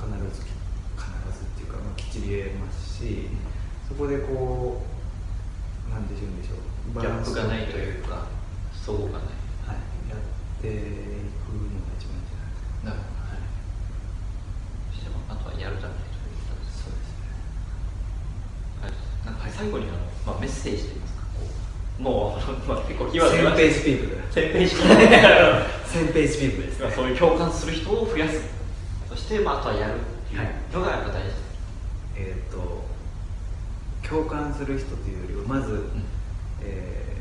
[0.00, 3.28] 必ずき必ずっていうか、まあ、きっちり言えますし
[3.88, 4.82] そこでこ
[5.88, 6.54] うなんて言うんでしょ
[6.98, 8.26] うギャップがないとういうか
[8.72, 9.28] 相互がない。
[9.66, 9.76] はい、
[10.10, 10.18] やっ
[10.60, 17.30] ていくのが一番いいんじゃないかなるほどな、はい、してもあとはやるためにということですそうですね
[18.82, 21.46] ありがとうございますなんか最後にあの、まあ、メッセージといいますかこ
[22.00, 25.06] うもうあの、まあ、結構キーワード1000ページピープル1000ページピープル
[26.02, 28.40] 1000ページピープルですねまあそういう共感する人を増やす。
[29.08, 30.78] そして、まあ、あとはやるっていう。
[30.78, 31.42] のがやっぱ大事です、
[32.16, 32.82] えっ、と
[34.08, 35.84] 共感する人というよりはまず、
[36.60, 37.12] えー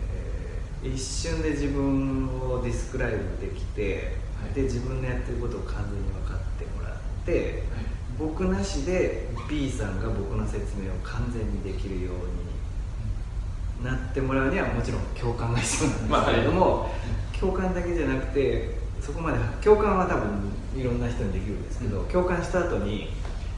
[0.84, 4.54] 一瞬で自分をディスクライブできて、はい。
[4.56, 7.91] で自分のやってることを完全に分かってもらって、はい
[8.22, 16.92] 僕なしで B さんが僕の説明を完全にできるようになってもらうにはもちろん共感が必要なんですけれども、
[17.40, 22.08] 共感だけじゃなくてそこまで共感は多分いろんな人にできるんですけど、うん。
[22.10, 23.10] 共感した後に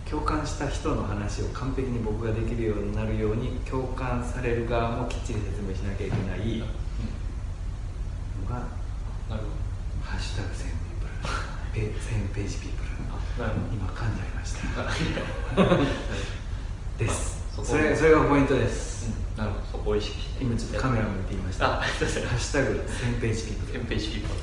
[0.09, 6.59] 共感した人の話を完璧に僕ができるようになるように共感される側もきっちり説明しなきゃいけない。
[6.59, 6.65] の
[8.49, 8.55] が
[9.29, 9.49] なるほ
[10.07, 11.03] 「ハッシュタグ1000ペー
[11.73, 12.89] プル」 ペ1000ページピープル
[13.37, 14.59] 今噛んじゃいました。
[16.97, 17.41] です。
[17.63, 19.43] それそれがポイントです、うん。
[19.43, 19.65] なるほど。
[19.71, 20.43] そこを意識して。
[20.43, 21.65] 今ちょっとカメラて言いました。
[21.65, 24.33] あありがとうございハますッシュタグ1000ページピープル1000ページピープル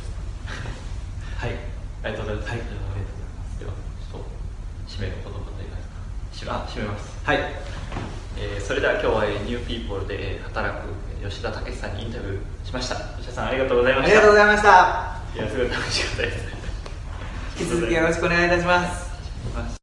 [1.38, 1.50] はい。
[2.02, 2.50] ありがとうございます。
[2.50, 2.58] はい。
[2.58, 4.26] では、ちょっと
[4.90, 5.94] 締めの言葉といいますか。
[6.34, 7.14] しあ、締めます。
[7.24, 7.38] はい。
[8.38, 10.88] えーそれでは今日は、えーニューピーポールでえー働く
[11.22, 12.96] えー吉田武さんにインタビューしました。
[13.22, 14.10] 吉田さんありがとうございました。
[14.10, 15.16] ありがとうございました。
[15.34, 16.59] いや、すごい楽しかったです。
[17.60, 19.10] 引き続きよろしくお願いいたします。
[19.54, 19.79] ます